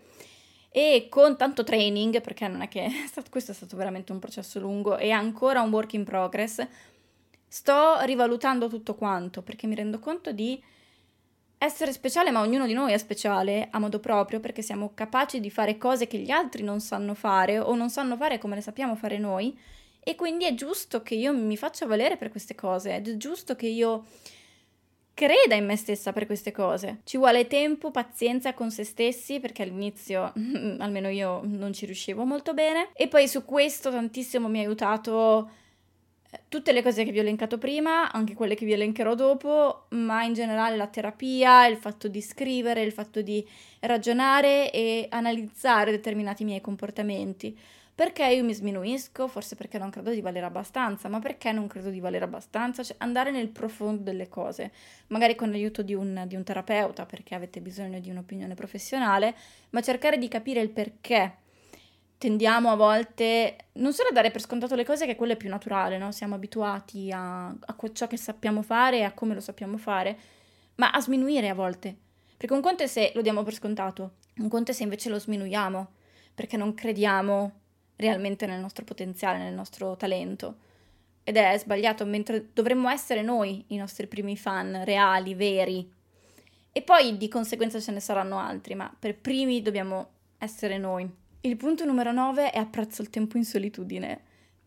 e 0.77 1.07
con 1.07 1.37
tanto 1.37 1.63
training, 1.63 2.19
perché 2.19 2.49
non 2.49 2.59
è 2.59 2.67
che 2.67 2.91
questo 3.31 3.51
è 3.51 3.53
stato 3.53 3.77
veramente 3.77 4.11
un 4.11 4.19
processo 4.19 4.59
lungo 4.59 4.97
e 4.97 5.09
ancora 5.09 5.61
un 5.61 5.71
work 5.71 5.93
in 5.93 6.03
progress, 6.03 6.67
sto 7.47 8.01
rivalutando 8.01 8.67
tutto 8.67 8.93
quanto 8.93 9.41
perché 9.41 9.67
mi 9.67 9.75
rendo 9.75 9.99
conto 9.99 10.33
di 10.33 10.61
essere 11.57 11.93
speciale, 11.93 12.29
ma 12.29 12.41
ognuno 12.41 12.65
di 12.65 12.73
noi 12.73 12.91
è 12.91 12.97
speciale 12.97 13.69
a 13.71 13.79
modo 13.79 14.01
proprio 14.01 14.41
perché 14.41 14.61
siamo 14.61 14.91
capaci 14.93 15.39
di 15.39 15.49
fare 15.49 15.77
cose 15.77 16.07
che 16.07 16.17
gli 16.17 16.29
altri 16.29 16.61
non 16.61 16.81
sanno 16.81 17.13
fare 17.13 17.57
o 17.57 17.73
non 17.73 17.89
sanno 17.89 18.17
fare 18.17 18.37
come 18.37 18.55
le 18.55 18.61
sappiamo 18.61 18.97
fare 18.97 19.17
noi. 19.17 19.57
E 20.01 20.15
quindi 20.15 20.43
è 20.43 20.55
giusto 20.55 21.01
che 21.01 21.15
io 21.15 21.33
mi 21.33 21.55
faccia 21.55 21.85
valere 21.85 22.17
per 22.17 22.29
queste 22.29 22.53
cose, 22.53 22.97
è 22.97 23.01
giusto 23.15 23.55
che 23.55 23.67
io 23.67 24.07
creda 25.15 25.55
in 25.55 25.65
me 25.65 25.75
stessa 25.77 26.13
per 26.13 26.27
queste 26.27 26.51
cose. 26.51 26.99
Ci 27.05 27.17
vuole 27.17 27.47
tempo, 27.47 27.89
pazienza 27.89 28.53
con 28.53 28.69
se 28.69 28.83
stessi, 28.83 29.39
perché 29.39 29.63
all'inizio 29.63 30.31
almeno 30.77 31.09
io 31.09 31.41
non 31.43 31.73
ci 31.73 31.87
riuscivo 31.87 32.23
molto 32.25 32.53
bene. 32.53 32.89
E 32.93 33.07
poi 33.07 33.27
su 33.27 33.43
questo 33.43 33.89
tantissimo 33.89 34.47
mi 34.47 34.59
ha 34.59 34.61
aiutato 34.61 35.49
tutte 36.49 36.73
le 36.73 36.83
cose 36.83 37.05
che 37.05 37.11
vi 37.11 37.19
ho 37.19 37.21
elencato 37.21 37.57
prima, 37.57 38.11
anche 38.11 38.33
quelle 38.33 38.55
che 38.55 38.65
vi 38.65 38.73
elencherò 38.73 39.15
dopo, 39.15 39.85
ma 39.91 40.23
in 40.23 40.33
generale 40.33 40.75
la 40.75 40.87
terapia, 40.87 41.65
il 41.65 41.77
fatto 41.77 42.07
di 42.09 42.21
scrivere, 42.21 42.81
il 42.81 42.91
fatto 42.91 43.21
di 43.21 43.45
ragionare 43.79 44.69
e 44.71 45.07
analizzare 45.09 45.91
determinati 45.91 46.43
miei 46.43 46.61
comportamenti. 46.61 47.57
Perché 47.95 48.25
io 48.25 48.43
mi 48.43 48.53
sminuisco? 48.53 49.29
Forse 49.29 49.55
perché 49.55 49.77
non 49.77 49.89
credo 49.89 50.09
di 50.09 50.19
valere 50.19 50.45
abbastanza, 50.45 51.07
ma 51.07 51.19
perché 51.19 51.53
non 51.53 51.67
credo 51.67 51.89
di 51.89 52.01
valere 52.01 52.25
abbastanza? 52.25 52.83
Cioè 52.83 52.97
andare 52.99 53.31
nel 53.31 53.47
profondo 53.47 54.03
delle 54.03 54.27
cose, 54.27 54.73
magari 55.07 55.33
con 55.35 55.49
l'aiuto 55.49 55.81
di 55.81 55.93
un, 55.93 56.25
di 56.27 56.35
un 56.35 56.43
terapeuta 56.43 57.05
perché 57.05 57.35
avete 57.35 57.61
bisogno 57.61 58.01
di 58.01 58.09
un'opinione 58.09 58.53
professionale, 58.53 59.33
ma 59.69 59.81
cercare 59.81 60.17
di 60.17 60.27
capire 60.27 60.59
il 60.59 60.71
perché 60.71 61.37
tendiamo 62.17 62.69
a 62.69 62.75
volte 62.75 63.55
non 63.73 63.93
solo 63.93 64.09
a 64.09 64.11
dare 64.11 64.29
per 64.29 64.41
scontato 64.41 64.75
le 64.75 64.83
cose, 64.83 65.05
che 65.05 65.15
quello 65.15 65.31
è 65.31 65.37
più 65.37 65.47
naturale, 65.47 65.97
no? 65.97 66.11
Siamo 66.11 66.35
abituati 66.35 67.11
a, 67.13 67.47
a 67.47 67.75
ciò 67.93 68.07
che 68.07 68.17
sappiamo 68.17 68.61
fare 68.61 68.97
e 68.97 69.03
a 69.03 69.13
come 69.13 69.33
lo 69.33 69.39
sappiamo 69.39 69.77
fare, 69.77 70.19
ma 70.75 70.91
a 70.91 70.99
sminuire 70.99 71.47
a 71.47 71.53
volte. 71.53 71.95
Perché 72.35 72.53
un 72.53 72.61
conto 72.61 72.83
è 72.83 72.87
se 72.87 73.13
lo 73.15 73.21
diamo 73.21 73.43
per 73.43 73.53
scontato, 73.53 74.15
un 74.39 74.49
conto 74.49 74.71
è 74.71 74.73
se 74.73 74.83
invece 74.83 75.07
lo 75.07 75.17
sminuiamo, 75.17 75.87
perché 76.33 76.57
non 76.57 76.73
crediamo 76.73 77.63
realmente 77.95 78.45
nel 78.45 78.59
nostro 78.59 78.83
potenziale, 78.83 79.37
nel 79.37 79.53
nostro 79.53 79.95
talento. 79.95 80.57
Ed 81.23 81.37
è 81.37 81.57
sbagliato, 81.57 82.05
mentre 82.05 82.49
dovremmo 82.53 82.89
essere 82.89 83.21
noi 83.21 83.63
i 83.67 83.77
nostri 83.77 84.07
primi 84.07 84.37
fan 84.37 84.83
reali, 84.83 85.33
veri. 85.33 85.91
E 86.71 86.81
poi 86.81 87.17
di 87.17 87.27
conseguenza 87.27 87.79
ce 87.79 87.91
ne 87.91 87.99
saranno 87.99 88.37
altri, 88.37 88.75
ma 88.75 88.93
per 88.97 89.17
primi 89.17 89.61
dobbiamo 89.61 90.09
essere 90.37 90.77
noi. 90.77 91.09
Il 91.41 91.57
punto 91.57 91.85
numero 91.85 92.11
9 92.11 92.51
è 92.51 92.57
apprezzo 92.57 93.01
il 93.01 93.09
tempo 93.09 93.37
in 93.37 93.45
solitudine, 93.45 94.19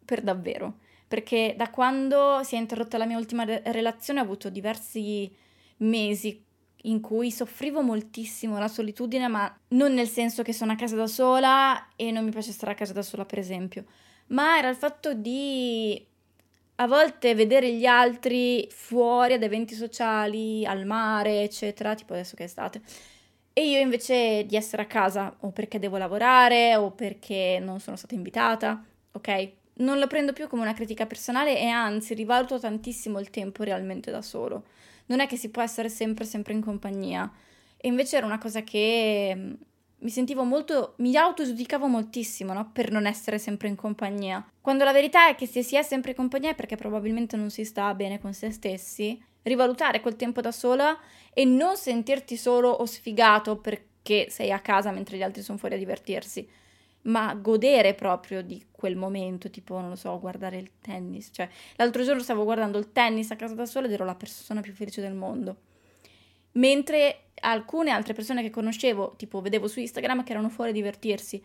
per 0.05 0.23
davvero. 0.23 0.79
Perché 1.07 1.55
da 1.57 1.71
quando 1.71 2.43
si 2.43 2.55
è 2.55 2.59
interrotta 2.59 2.99
la 2.99 3.07
mia 3.07 3.19
ultima 3.19 3.45
re- 3.45 3.62
relazione 3.67 4.21
ho 4.21 4.25
avuto 4.25 4.51
diversi 4.51 5.35
mesi 5.79 6.45
in 6.83 7.01
cui 7.01 7.31
soffrivo 7.31 7.83
moltissimo 7.83 8.59
la 8.59 8.69
solitudine, 8.69 9.29
ma 9.29 9.53
non 9.69 9.95
nel 9.95 10.09
senso 10.09 10.43
che 10.43 10.53
sono 10.53 10.73
a 10.73 10.77
casa 10.77 10.97
da 10.97 11.07
sola 11.07 11.88
e 11.97 12.11
non 12.11 12.25
mi 12.25 12.31
piace 12.31 12.53
stare 12.53 12.73
a 12.73 12.75
casa 12.75 12.93
da 12.93 13.03
sola, 13.03 13.25
per 13.25 13.38
esempio, 13.38 13.85
ma 14.29 14.59
era 14.59 14.69
il 14.69 14.77
fatto 14.77 15.14
di 15.14 16.07
a 16.81 16.87
volte 16.87 17.35
vedere 17.35 17.73
gli 17.73 17.87
altri 17.87 18.69
fuori 18.71 19.33
ad 19.33 19.43
eventi 19.43 19.75
sociali, 19.75 20.64
al 20.64 20.87
mare, 20.87 21.43
eccetera, 21.43 21.97
tipo 21.97 22.12
adesso 22.12 22.37
che 22.37 22.45
è 22.45 22.47
estate. 22.47 22.81
E 23.53 23.69
io 23.69 23.81
invece 23.81 24.45
di 24.47 24.55
essere 24.55 24.83
a 24.83 24.87
casa 24.87 25.35
o 25.41 25.51
perché 25.51 25.81
devo 25.81 25.97
lavorare 25.97 26.77
o 26.77 26.93
perché 26.93 27.59
non 27.61 27.81
sono 27.81 27.97
stata 27.97 28.14
invitata, 28.14 28.81
ok? 29.11 29.53
Non 29.79 29.99
lo 29.99 30.07
prendo 30.07 30.33
più 30.33 30.47
come 30.47 30.62
una 30.62 30.75
critica 30.75 31.07
personale 31.07 31.59
e 31.59 31.67
anzi 31.67 32.14
rivaluto 32.14 32.61
tantissimo 32.61 33.19
il 33.19 33.31
tempo 33.31 33.64
realmente 33.64 34.12
da 34.12 34.23
solo 34.23 34.64
non 35.09 35.21
è 35.21 35.27
che 35.27 35.37
si 35.37 35.51
può 35.51 35.62
essere 35.62 35.88
sempre, 35.88 36.25
sempre 36.25 36.55
in 36.55 36.62
compagnia. 36.62 37.31
E 37.77 37.88
invece 37.88 38.16
era 38.16 38.27
una 38.27 38.38
cosa 38.38 38.62
che 38.62 39.33
mm, 39.37 39.53
mi 39.99 40.11
sentivo 40.11 40.44
molto, 40.44 40.94
mi 40.99 41.14
autogiudicavo 41.16 41.87
moltissimo, 41.87 42.53
no? 42.53 42.71
Per 42.73 42.90
non 42.90 43.07
essere 43.07 43.38
sempre 43.38 43.68
in 43.68 43.77
compagnia. 43.77 44.44
Quando 44.61 44.85
la 44.85 44.92
verità 44.92 45.29
è 45.29 45.35
che 45.35 45.47
se 45.47 45.62
si 45.62 45.77
è 45.77 45.83
sempre 45.83 46.11
in 46.11 46.16
compagnia 46.16 46.51
è 46.51 46.55
perché 46.55 46.77
probabilmente 46.77 47.37
non 47.37 47.51
si 47.51 47.64
sta 47.64 47.92
bene 47.94 48.18
con 48.18 48.33
se 48.33 48.51
stessi. 48.51 49.23
Rivalutare 49.42 50.01
quel 50.01 50.16
tempo 50.16 50.40
da 50.40 50.53
sola 50.53 50.99
e 51.33 51.44
non 51.44 51.77
sentirti 51.77 52.37
solo 52.37 52.71
o 52.71 52.85
sfigato 52.87 53.57
perché 53.59 54.31
sei 54.31 54.51
a 54.53 54.61
casa 54.61 54.90
mentre 54.90 55.16
gli 55.16 55.23
altri 55.23 55.42
sono 55.42 55.59
fuori 55.59 55.75
a 55.75 55.79
divertirsi 55.79 56.49
ma 57.03 57.35
godere 57.35 57.95
proprio 57.95 58.43
di 58.43 58.67
quel 58.71 58.97
momento, 58.97 59.51
tipo, 59.51 59.79
non 59.79 59.91
lo 59.91 59.97
so, 59.97 60.19
guardare 60.19 60.59
il 60.59 60.73
tennis. 60.81 61.31
Cioè, 61.33 61.49
l'altro 61.77 62.05
giorno 62.05 62.23
stavo 62.23 62.45
guardando 62.45 62.79
il 62.79 62.93
tennis 62.93 63.31
a 63.31 63.37
casa 63.37 63.55
da 63.55 63.67
sola 63.67 63.87
ed 63.87 63.93
ero 63.93 64.05
la 64.05 64.15
persona 64.15 64.61
più 64.61 64.73
felice 64.73 65.01
del 65.01 65.15
mondo. 65.15 65.57
Mentre 66.53 67.31
alcune 67.41 67.91
altre 67.91 68.15
persone 68.15 68.43
che 68.43 68.51
conoscevo, 68.51 69.15
tipo, 69.17 69.41
vedevo 69.41 69.69
su 69.69 69.81
Instagram 69.81 70.25
che 70.25 70.33
erano 70.33 70.49
fuori 70.49 70.71
a 70.71 70.75
divertirsi. 70.75 71.43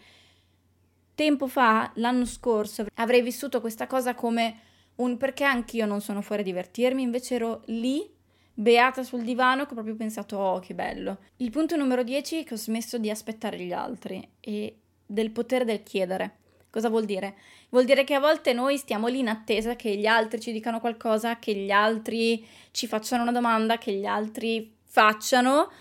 Tempo 1.16 1.48
fa, 1.48 1.92
l'anno 1.96 2.26
scorso, 2.26 2.86
avrei 2.96 3.22
vissuto 3.22 3.62
questa 3.62 3.88
cosa 3.88 4.16
come 4.16 4.60
un 4.96 5.18
perché 5.18 5.44
anch'io 5.44 5.86
non 5.86 6.02
sono 6.02 6.22
fuori 6.22 6.42
a 6.42 6.46
divertirmi, 6.46 7.02
invece 7.02 7.36
ero 7.36 7.62
lì 7.66 8.10
beata 8.56 9.02
sul 9.04 9.24
divano 9.24 9.66
che 9.66 9.72
ho 9.72 9.76
proprio 9.76 9.96
pensato 9.96 10.38
oh 10.38 10.60
che 10.60 10.74
bello. 10.74 11.20
Il 11.38 11.50
punto 11.50 11.76
numero 11.76 12.04
10 12.04 12.42
è 12.42 12.44
che 12.44 12.54
ho 12.54 12.58
smesso 12.58 12.98
di 12.98 13.10
aspettare 13.10 13.60
gli 13.60 13.72
altri 13.72 14.28
e 14.40 14.78
del 15.06 15.32
potere 15.32 15.66
del 15.66 15.84
chiedere. 15.84 16.38
Cosa 16.70 16.90
vuol 16.90 17.06
dire? 17.06 17.36
Vuol 17.70 17.86
dire 17.86 18.04
che 18.04 18.16
a 18.16 18.20
volte 18.20 18.54
noi 18.54 18.78
stiamo 18.78 19.08
lì 19.08 19.20
in 19.20 19.28
attesa 19.28 19.76
che 19.76 19.96
gli 19.96 20.08
altri 20.08 20.40
ci 20.40 20.52
dicano 20.52 20.80
qualcosa, 20.80 21.38
che 21.38 21.54
gli 21.54 21.72
altri 21.72 22.46
ci 22.72 22.88
facciano 22.88 23.22
una 23.22 23.32
domanda, 23.32 23.78
che 23.78 23.92
gli 23.94 24.06
altri 24.06 24.74
facciano, 24.84 25.72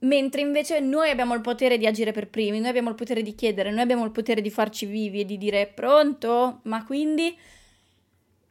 mentre 0.00 0.40
invece 0.40 0.80
noi 0.80 1.10
abbiamo 1.10 1.34
il 1.34 1.40
potere 1.40 1.78
di 1.78 1.86
agire 1.86 2.12
per 2.12 2.28
primi, 2.28 2.60
noi 2.60 2.68
abbiamo 2.68 2.88
il 2.88 2.94
potere 2.94 3.22
di 3.22 3.34
chiedere, 3.34 3.70
noi 3.70 3.80
abbiamo 3.80 4.04
il 4.04 4.12
potere 4.12 4.40
di 4.40 4.50
farci 4.50 4.86
vivi 4.86 5.20
e 5.20 5.24
di 5.24 5.36
dire 5.36 5.66
pronto, 5.66 6.60
ma 6.64 6.84
quindi 6.84 7.36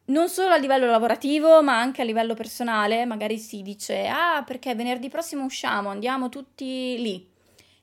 non 0.06 0.28
solo 0.28 0.54
a 0.54 0.58
livello 0.58 0.88
lavorativo, 0.88 1.62
ma 1.62 1.80
anche 1.80 2.02
a 2.02 2.06
livello 2.06 2.34
personale, 2.34 3.06
magari 3.06 3.38
si 3.38 3.62
dice 3.62 4.08
ah 4.08 4.43
perché 4.45 4.75
venerdì 4.75 5.10
prossimo 5.10 5.45
usciamo, 5.45 5.89
andiamo 5.89 6.30
tutti 6.30 6.97
lì. 6.99 7.28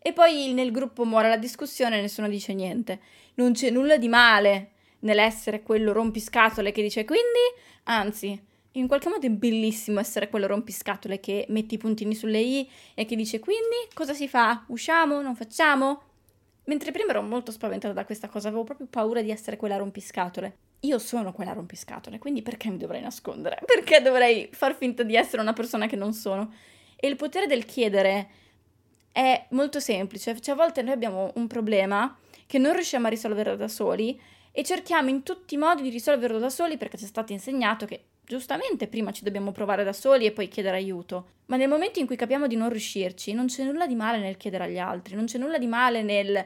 E 0.06 0.12
poi 0.12 0.52
nel 0.52 0.70
gruppo 0.70 1.04
muore 1.04 1.28
la 1.28 1.36
discussione 1.36 1.98
e 1.98 2.00
nessuno 2.00 2.28
dice 2.28 2.54
niente. 2.54 3.00
Non 3.34 3.54
c'è 3.54 3.70
nulla 3.70 3.96
di 3.96 4.06
male 4.06 4.70
nell'essere 5.00 5.64
quello 5.64 5.92
rompiscatole 5.92 6.70
che 6.70 6.80
dice 6.80 7.04
quindi, 7.04 7.40
anzi, 7.86 8.40
in 8.70 8.86
qualche 8.86 9.08
modo 9.08 9.26
è 9.26 9.30
bellissimo 9.30 9.98
essere 9.98 10.28
quello 10.28 10.46
rompiscatole 10.46 11.18
che 11.18 11.46
mette 11.48 11.74
i 11.74 11.78
puntini 11.78 12.14
sulle 12.14 12.38
i 12.38 12.70
e 12.94 13.04
che 13.04 13.16
dice 13.16 13.40
quindi 13.40 13.74
cosa 13.94 14.14
si 14.14 14.28
fa? 14.28 14.64
Usciamo? 14.68 15.20
Non 15.22 15.34
facciamo? 15.34 16.00
Mentre 16.66 16.92
prima 16.92 17.10
ero 17.10 17.22
molto 17.22 17.50
spaventata 17.50 17.92
da 17.92 18.04
questa 18.04 18.28
cosa, 18.28 18.46
avevo 18.46 18.62
proprio 18.62 18.86
paura 18.88 19.22
di 19.22 19.32
essere 19.32 19.56
quella 19.56 19.76
rompiscatole. 19.76 20.58
Io 20.82 21.00
sono 21.00 21.32
quella 21.32 21.52
rompiscatole, 21.52 22.20
quindi 22.20 22.42
perché 22.42 22.70
mi 22.70 22.76
dovrei 22.76 23.00
nascondere? 23.00 23.58
Perché 23.66 24.00
dovrei 24.00 24.50
far 24.52 24.76
finta 24.76 25.02
di 25.02 25.16
essere 25.16 25.42
una 25.42 25.52
persona 25.52 25.88
che 25.88 25.96
non 25.96 26.12
sono? 26.12 26.52
E 26.94 27.08
il 27.08 27.16
potere 27.16 27.48
del 27.48 27.64
chiedere 27.64 28.44
è 29.16 29.46
molto 29.52 29.80
semplice, 29.80 30.38
cioè 30.42 30.52
a 30.54 30.58
volte 30.58 30.82
noi 30.82 30.92
abbiamo 30.92 31.32
un 31.36 31.46
problema 31.46 32.14
che 32.46 32.58
non 32.58 32.74
riusciamo 32.74 33.06
a 33.06 33.08
risolvere 33.08 33.56
da 33.56 33.66
soli 33.66 34.20
e 34.52 34.62
cerchiamo 34.62 35.08
in 35.08 35.22
tutti 35.22 35.54
i 35.54 35.56
modi 35.56 35.80
di 35.80 35.88
risolverlo 35.88 36.38
da 36.38 36.50
soli 36.50 36.76
perché 36.76 36.98
ci 36.98 37.04
è 37.04 37.06
stato 37.06 37.32
insegnato 37.32 37.86
che 37.86 38.08
giustamente 38.26 38.88
prima 38.88 39.12
ci 39.12 39.24
dobbiamo 39.24 39.52
provare 39.52 39.84
da 39.84 39.94
soli 39.94 40.26
e 40.26 40.32
poi 40.32 40.48
chiedere 40.48 40.76
aiuto. 40.76 41.28
Ma 41.46 41.56
nel 41.56 41.66
momento 41.66 41.98
in 41.98 42.04
cui 42.04 42.16
capiamo 42.16 42.46
di 42.46 42.56
non 42.56 42.68
riuscirci, 42.68 43.32
non 43.32 43.46
c'è 43.46 43.64
nulla 43.64 43.86
di 43.86 43.94
male 43.94 44.18
nel 44.18 44.36
chiedere 44.36 44.64
agli 44.64 44.78
altri, 44.78 45.14
non 45.14 45.24
c'è 45.24 45.38
nulla 45.38 45.56
di 45.56 45.66
male 45.66 46.02
nel 46.02 46.44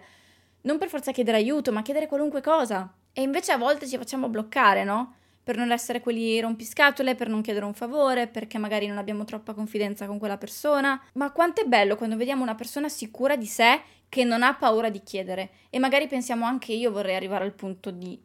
non 0.61 0.79
per 0.79 0.89
forza 0.89 1.11
chiedere 1.11 1.39
aiuto, 1.39 1.73
ma 1.73 1.83
chiedere 1.83 2.07
qualunque 2.07 2.41
cosa. 2.41 2.89
E 3.13 3.23
invece 3.23 3.51
a 3.51 3.59
volte 3.59 3.89
ci 3.89 3.97
facciamo 3.97 4.29
bloccare, 4.29 4.85
no? 4.85 5.17
Per 5.51 5.59
non 5.59 5.73
essere 5.73 6.01
quelli 6.01 6.39
rompiscatole, 6.39 7.17
per 7.17 7.27
non 7.27 7.41
chiedere 7.43 7.65
un 7.65 7.75
favore, 7.75 8.29
perché 8.29 8.57
magari 8.57 8.87
non 8.87 8.99
abbiamo 8.99 9.25
troppa 9.25 9.53
confidenza 9.53 10.07
con 10.07 10.17
quella 10.17 10.39
persona. 10.39 11.03
Ma 11.15 11.33
quanto 11.33 11.61
è 11.61 11.65
bello 11.65 11.97
quando 11.97 12.15
vediamo 12.15 12.45
una 12.45 12.55
persona 12.55 12.89
sicura 12.89 13.35
di 13.35 13.47
sé 13.47 13.81
che 14.09 14.23
non 14.23 14.45
ha 14.45 14.55
paura 14.55 14.91
di 14.91 15.03
chiedere 15.03 15.51
e 15.69 15.81
magari 15.81 16.07
pensiamo 16.07 16.45
anche 16.45 16.73
io 16.73 16.93
vorrei 16.93 17.17
arrivare 17.17 17.43
al 17.43 17.55
punto 17.55 17.91
di 17.91 18.17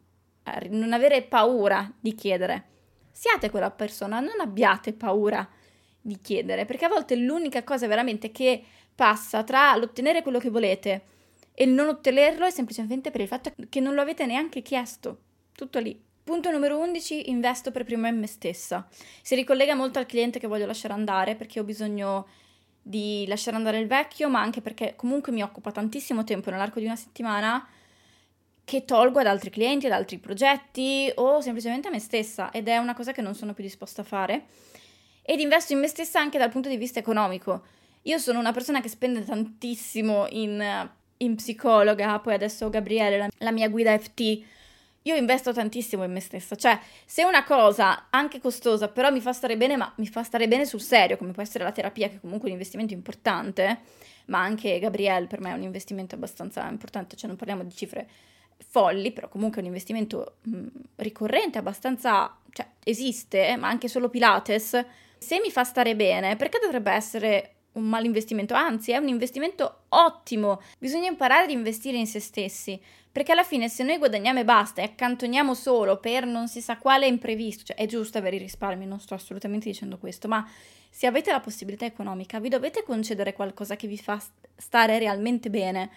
eh, 0.44 0.68
non 0.68 0.92
avere 0.92 1.22
paura 1.22 1.92
di 1.98 2.14
chiedere. 2.14 2.64
Siate 3.10 3.50
quella 3.50 3.72
persona, 3.72 4.20
non 4.20 4.38
abbiate 4.38 4.92
paura 4.92 5.48
di 6.00 6.20
chiedere, 6.20 6.64
perché 6.64 6.84
a 6.84 6.90
volte 6.90 7.16
l'unica 7.16 7.64
cosa 7.64 7.88
veramente 7.88 8.30
che 8.30 8.62
passa 8.94 9.42
tra 9.42 9.74
l'ottenere 9.74 10.22
quello 10.22 10.38
che 10.38 10.50
volete 10.50 11.02
e 11.54 11.64
il 11.64 11.70
non 11.70 11.88
ottenerlo 11.88 12.46
è 12.46 12.50
semplicemente 12.52 13.10
per 13.10 13.20
il 13.20 13.26
fatto 13.26 13.52
che 13.68 13.80
non 13.80 13.94
lo 13.94 14.00
avete 14.02 14.26
neanche 14.26 14.62
chiesto. 14.62 15.22
Tutto 15.50 15.80
lì. 15.80 16.06
Punto 16.26 16.50
numero 16.50 16.76
11, 16.78 17.30
investo 17.30 17.70
per 17.70 17.84
prima 17.84 18.08
in 18.08 18.18
me 18.18 18.26
stessa. 18.26 18.84
Si 19.22 19.36
ricollega 19.36 19.76
molto 19.76 20.00
al 20.00 20.06
cliente 20.06 20.40
che 20.40 20.48
voglio 20.48 20.66
lasciare 20.66 20.92
andare 20.92 21.36
perché 21.36 21.60
ho 21.60 21.62
bisogno 21.62 22.26
di 22.82 23.24
lasciare 23.28 23.56
andare 23.56 23.78
il 23.78 23.86
vecchio, 23.86 24.28
ma 24.28 24.40
anche 24.40 24.60
perché 24.60 24.94
comunque 24.96 25.30
mi 25.30 25.44
occupa 25.44 25.70
tantissimo 25.70 26.24
tempo 26.24 26.50
nell'arco 26.50 26.80
di 26.80 26.84
una 26.84 26.96
settimana 26.96 27.64
che 28.64 28.84
tolgo 28.84 29.20
ad 29.20 29.28
altri 29.28 29.50
clienti, 29.50 29.86
ad 29.86 29.92
altri 29.92 30.18
progetti 30.18 31.12
o 31.14 31.40
semplicemente 31.40 31.86
a 31.86 31.92
me 31.92 32.00
stessa 32.00 32.50
ed 32.50 32.66
è 32.66 32.76
una 32.78 32.94
cosa 32.94 33.12
che 33.12 33.22
non 33.22 33.36
sono 33.36 33.54
più 33.54 33.62
disposta 33.62 34.00
a 34.00 34.04
fare. 34.04 34.46
Ed 35.22 35.38
investo 35.38 35.74
in 35.74 35.78
me 35.78 35.86
stessa 35.86 36.18
anche 36.18 36.38
dal 36.38 36.50
punto 36.50 36.68
di 36.68 36.76
vista 36.76 36.98
economico. 36.98 37.66
Io 38.02 38.18
sono 38.18 38.40
una 38.40 38.50
persona 38.50 38.80
che 38.80 38.88
spende 38.88 39.24
tantissimo 39.24 40.26
in, 40.30 40.90
in 41.18 41.36
psicologa, 41.36 42.18
poi 42.18 42.34
adesso 42.34 42.68
Gabriele, 42.68 43.16
la, 43.16 43.28
la 43.38 43.52
mia 43.52 43.68
guida 43.68 43.96
FT, 43.96 44.54
io 45.06 45.14
investo 45.14 45.52
tantissimo 45.52 46.04
in 46.04 46.12
me 46.12 46.20
stessa, 46.20 46.56
cioè 46.56 46.78
se 47.04 47.24
una 47.24 47.44
cosa 47.44 48.06
anche 48.10 48.40
costosa 48.40 48.88
però 48.88 49.10
mi 49.10 49.20
fa 49.20 49.32
stare 49.32 49.56
bene, 49.56 49.76
ma 49.76 49.92
mi 49.96 50.06
fa 50.06 50.22
stare 50.22 50.48
bene 50.48 50.64
sul 50.64 50.80
serio, 50.80 51.16
come 51.16 51.32
può 51.32 51.42
essere 51.42 51.62
la 51.62 51.72
terapia 51.72 52.08
che 52.08 52.16
è 52.16 52.20
comunque 52.20 52.48
un 52.48 52.54
investimento 52.54 52.92
importante, 52.92 53.78
ma 54.26 54.40
anche 54.40 54.78
Gabrielle 54.80 55.28
per 55.28 55.40
me 55.40 55.50
è 55.50 55.54
un 55.54 55.62
investimento 55.62 56.16
abbastanza 56.16 56.68
importante, 56.68 57.16
cioè 57.16 57.28
non 57.28 57.36
parliamo 57.36 57.62
di 57.62 57.74
cifre 57.74 58.08
folli, 58.58 59.12
però 59.12 59.28
comunque 59.28 59.58
è 59.58 59.60
un 59.60 59.68
investimento 59.68 60.36
mh, 60.42 60.66
ricorrente, 60.96 61.58
abbastanza, 61.58 62.36
cioè 62.52 62.66
esiste, 62.82 63.56
ma 63.56 63.68
anche 63.68 63.86
solo 63.86 64.08
Pilates, 64.08 64.84
se 65.18 65.40
mi 65.40 65.50
fa 65.50 65.62
stare 65.62 65.94
bene, 65.94 66.36
perché 66.36 66.58
dovrebbe 66.60 66.90
essere 66.90 67.50
un 67.72 67.84
malinvestimento? 67.84 68.54
Anzi, 68.54 68.92
è 68.92 68.96
un 68.96 69.08
investimento 69.08 69.82
ottimo. 69.90 70.60
Bisogna 70.78 71.08
imparare 71.08 71.44
ad 71.44 71.50
investire 71.50 71.96
in 71.96 72.06
se 72.06 72.20
stessi, 72.20 72.80
perché 73.16 73.32
alla 73.32 73.44
fine 73.44 73.70
se 73.70 73.82
noi 73.82 73.96
guadagniamo 73.96 74.40
e 74.40 74.44
basta 74.44 74.82
e 74.82 74.84
accantoniamo 74.84 75.54
solo 75.54 75.96
per 75.96 76.26
non 76.26 76.48
si 76.48 76.60
sa 76.60 76.76
quale 76.76 77.06
imprevisto, 77.06 77.64
cioè 77.64 77.76
è 77.76 77.86
giusto 77.86 78.18
avere 78.18 78.36
i 78.36 78.38
risparmi, 78.38 78.84
non 78.84 79.00
sto 79.00 79.14
assolutamente 79.14 79.70
dicendo 79.70 79.96
questo, 79.96 80.28
ma 80.28 80.46
se 80.90 81.06
avete 81.06 81.32
la 81.32 81.40
possibilità 81.40 81.86
economica, 81.86 82.40
vi 82.40 82.50
dovete 82.50 82.82
concedere 82.82 83.32
qualcosa 83.32 83.74
che 83.74 83.86
vi 83.86 83.96
fa 83.96 84.22
stare 84.54 84.98
realmente 84.98 85.48
bene, 85.48 85.88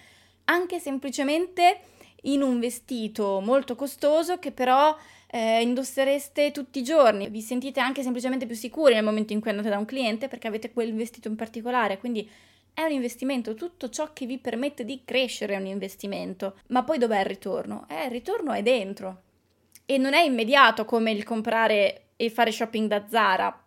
anche 0.45 0.79
semplicemente 0.79 1.81
in 2.21 2.41
un 2.41 2.57
vestito 2.57 3.41
molto 3.41 3.75
costoso 3.75 4.39
che 4.39 4.53
però 4.53 4.95
eh, 5.27 5.61
indossereste 5.61 6.51
tutti 6.51 6.79
i 6.79 6.83
giorni. 6.83 7.27
Vi 7.27 7.41
sentite 7.41 7.81
anche 7.81 8.01
semplicemente 8.01 8.45
più 8.45 8.55
sicuri 8.55 8.93
nel 8.93 9.03
momento 9.03 9.33
in 9.33 9.41
cui 9.41 9.49
andate 9.49 9.67
da 9.67 9.77
un 9.77 9.83
cliente 9.83 10.29
perché 10.29 10.47
avete 10.47 10.71
quel 10.71 10.95
vestito 10.95 11.27
in 11.27 11.35
particolare, 11.35 11.97
quindi 11.97 12.29
è 12.73 12.83
un 12.83 12.91
investimento, 12.91 13.55
tutto 13.55 13.89
ciò 13.89 14.13
che 14.13 14.25
vi 14.25 14.37
permette 14.37 14.85
di 14.85 15.01
crescere 15.03 15.53
è 15.53 15.57
un 15.57 15.65
investimento. 15.65 16.59
Ma 16.67 16.83
poi 16.83 16.97
dov'è 16.97 17.19
il 17.19 17.25
ritorno? 17.25 17.85
Eh, 17.89 18.05
il 18.05 18.11
ritorno 18.11 18.53
è 18.53 18.61
dentro. 18.61 19.21
E 19.85 19.97
non 19.97 20.13
è 20.13 20.21
immediato 20.21 20.85
come 20.85 21.11
il 21.11 21.23
comprare 21.23 22.09
e 22.15 22.29
fare 22.29 22.51
shopping 22.51 22.87
da 22.87 23.05
Zara, 23.07 23.63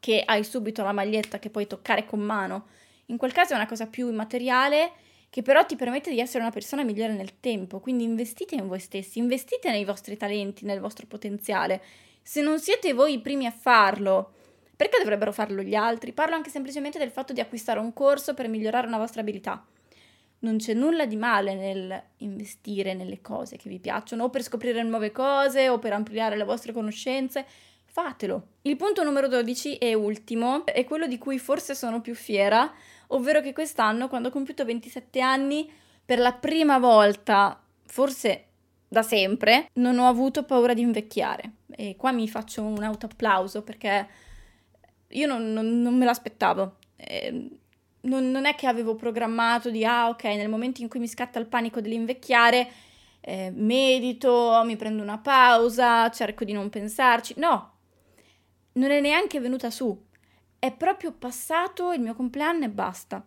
che 0.00 0.22
hai 0.24 0.44
subito 0.44 0.82
la 0.82 0.92
maglietta 0.92 1.38
che 1.38 1.50
puoi 1.50 1.66
toccare 1.66 2.04
con 2.06 2.20
mano. 2.20 2.66
In 3.06 3.16
quel 3.16 3.32
caso 3.32 3.52
è 3.52 3.56
una 3.56 3.66
cosa 3.66 3.86
più 3.86 4.08
immateriale 4.08 4.92
che 5.28 5.42
però 5.42 5.64
ti 5.66 5.76
permette 5.76 6.10
di 6.10 6.20
essere 6.20 6.42
una 6.42 6.52
persona 6.52 6.82
migliore 6.82 7.12
nel 7.12 7.40
tempo. 7.40 7.80
Quindi 7.80 8.04
investite 8.04 8.54
in 8.54 8.66
voi 8.66 8.80
stessi, 8.80 9.18
investite 9.18 9.70
nei 9.70 9.84
vostri 9.84 10.16
talenti, 10.16 10.64
nel 10.64 10.80
vostro 10.80 11.06
potenziale. 11.06 11.82
Se 12.22 12.40
non 12.40 12.58
siete 12.58 12.92
voi 12.94 13.14
i 13.14 13.20
primi 13.20 13.46
a 13.46 13.50
farlo, 13.50 14.32
perché 14.76 14.98
dovrebbero 14.98 15.32
farlo 15.32 15.62
gli 15.62 15.74
altri? 15.74 16.12
Parlo 16.12 16.34
anche 16.34 16.50
semplicemente 16.50 16.98
del 16.98 17.10
fatto 17.10 17.32
di 17.32 17.40
acquistare 17.40 17.80
un 17.80 17.94
corso 17.94 18.34
per 18.34 18.48
migliorare 18.48 18.86
una 18.86 18.98
vostra 18.98 19.22
abilità. 19.22 19.64
Non 20.40 20.58
c'è 20.58 20.74
nulla 20.74 21.06
di 21.06 21.16
male 21.16 21.54
nel 21.54 22.02
investire 22.18 22.92
nelle 22.92 23.22
cose 23.22 23.56
che 23.56 23.70
vi 23.70 23.78
piacciono, 23.78 24.24
o 24.24 24.30
per 24.30 24.42
scoprire 24.42 24.82
nuove 24.82 25.10
cose, 25.10 25.70
o 25.70 25.78
per 25.78 25.94
ampliare 25.94 26.36
le 26.36 26.44
vostre 26.44 26.72
conoscenze. 26.72 27.46
Fatelo. 27.86 28.48
Il 28.62 28.76
punto 28.76 29.02
numero 29.02 29.28
12 29.28 29.78
e 29.78 29.94
ultimo 29.94 30.66
è 30.66 30.84
quello 30.84 31.06
di 31.06 31.16
cui 31.16 31.38
forse 31.38 31.74
sono 31.74 32.02
più 32.02 32.14
fiera, 32.14 32.70
ovvero 33.08 33.40
che 33.40 33.54
quest'anno, 33.54 34.08
quando 34.08 34.28
ho 34.28 34.30
compiuto 34.30 34.66
27 34.66 35.20
anni, 35.20 35.72
per 36.04 36.18
la 36.18 36.34
prima 36.34 36.78
volta, 36.78 37.58
forse 37.86 38.44
da 38.86 39.02
sempre, 39.02 39.70
non 39.74 39.98
ho 39.98 40.06
avuto 40.06 40.44
paura 40.44 40.74
di 40.74 40.82
invecchiare. 40.82 41.52
E 41.70 41.96
qua 41.96 42.12
mi 42.12 42.28
faccio 42.28 42.62
un 42.62 42.82
autoapplauso 42.82 43.62
perché 43.62 44.06
io 45.08 45.26
non, 45.26 45.52
non, 45.52 45.80
non 45.80 45.96
me 45.96 46.04
l'aspettavo. 46.04 46.76
Eh, 46.96 47.48
non, 48.02 48.30
non, 48.30 48.46
è 48.46 48.54
che 48.54 48.66
avevo 48.66 48.94
programmato 48.94 49.70
di, 49.70 49.84
ah 49.84 50.08
ok, 50.08 50.24
nel 50.24 50.48
momento 50.48 50.80
in 50.82 50.88
cui 50.88 51.00
mi 51.00 51.08
scatta 51.08 51.38
il 51.38 51.46
panico 51.46 51.80
dell'invecchiare, 51.80 52.68
eh, 53.20 53.50
medito, 53.54 54.62
mi 54.64 54.76
prendo 54.76 55.02
una 55.02 55.18
pausa, 55.18 56.10
cerco 56.10 56.44
di 56.44 56.52
non 56.52 56.70
pensarci. 56.70 57.34
No, 57.38 57.72
non 58.72 58.90
è 58.90 59.00
neanche 59.00 59.40
venuta 59.40 59.70
su 59.70 60.04
è 60.66 60.72
proprio 60.72 61.12
passato 61.12 61.92
il 61.92 62.00
mio 62.00 62.14
compleanno 62.14 62.64
e 62.64 62.70
basta. 62.70 63.24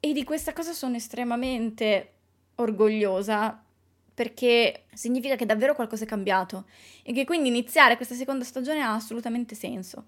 E 0.00 0.12
di 0.12 0.24
questa 0.24 0.52
cosa 0.52 0.72
sono 0.72 0.96
estremamente 0.96 2.12
orgogliosa 2.56 3.62
perché 4.14 4.84
significa 4.92 5.34
che 5.34 5.46
davvero 5.46 5.74
qualcosa 5.74 6.04
è 6.04 6.06
cambiato 6.06 6.66
e 7.02 7.12
che 7.12 7.24
quindi 7.24 7.48
iniziare 7.48 7.96
questa 7.96 8.14
seconda 8.14 8.44
stagione 8.44 8.80
ha 8.80 8.94
assolutamente 8.94 9.54
senso. 9.54 10.06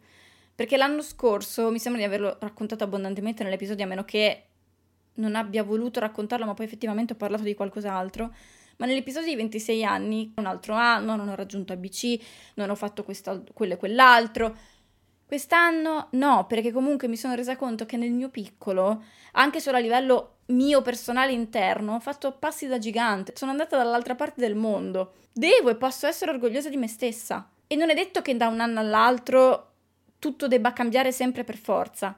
Perché 0.57 0.77
l'anno 0.77 1.03
scorso, 1.03 1.71
mi 1.71 1.79
sembra 1.79 2.01
di 2.01 2.07
averlo 2.07 2.37
raccontato 2.41 2.83
abbondantemente 2.83 3.45
nell'episodio, 3.45 3.85
a 3.85 3.89
meno 3.89 4.05
che 4.05 4.43
non 5.15 5.37
abbia 5.37 5.63
voluto 5.63 6.01
raccontarlo, 6.01 6.45
ma 6.45 6.55
poi 6.55 6.67
effettivamente 6.67 7.13
ho 7.13 7.17
parlato 7.17 7.45
di 7.45 7.55
qualcos'altro. 7.55 8.35
Ma 8.79 8.87
nell'episodio 8.87 9.29
di 9.29 9.37
26 9.37 9.85
anni, 9.85 10.33
un 10.37 10.47
altro 10.47 10.75
anno, 10.75 11.15
non 11.15 11.29
ho 11.29 11.35
raggiunto 11.37 11.73
ABC, 11.73 12.19
non 12.55 12.71
ho 12.71 12.75
fatto 12.75 13.05
quello 13.05 13.75
e 13.75 13.77
quell'altro 13.77 14.57
Quest'anno 15.27 16.07
no, 16.13 16.47
perché 16.47 16.71
comunque 16.71 17.09
mi 17.09 17.17
sono 17.17 17.35
resa 17.35 17.57
conto 17.57 17.85
che 17.85 17.97
nel 17.97 18.13
mio 18.13 18.29
piccolo, 18.29 19.03
anche 19.33 19.59
solo 19.59 19.77
a 19.77 19.81
livello 19.81 20.37
mio 20.47 20.83
personale 20.83 21.33
interno, 21.33 21.97
ho 21.97 22.01
fatto 22.01 22.31
passi 22.39 22.69
da 22.69 22.79
gigante. 22.79 23.33
Sono 23.35 23.51
andata 23.51 23.77
dall'altra 23.77 24.15
parte 24.15 24.41
del 24.41 24.55
mondo. 24.55 25.15
Devo 25.33 25.69
e 25.69 25.75
posso 25.75 26.07
essere 26.07 26.31
orgogliosa 26.31 26.69
di 26.69 26.77
me 26.77 26.87
stessa. 26.87 27.51
E 27.67 27.75
non 27.75 27.91
è 27.91 27.95
detto 27.95 28.23
che 28.23 28.37
da 28.37 28.47
un 28.47 28.61
anno 28.61 28.79
all'altro 28.79 29.73
tutto 30.19 30.49
debba 30.49 30.73
cambiare 30.73 31.13
sempre 31.13 31.45
per 31.45 31.57
forza. 31.57 32.17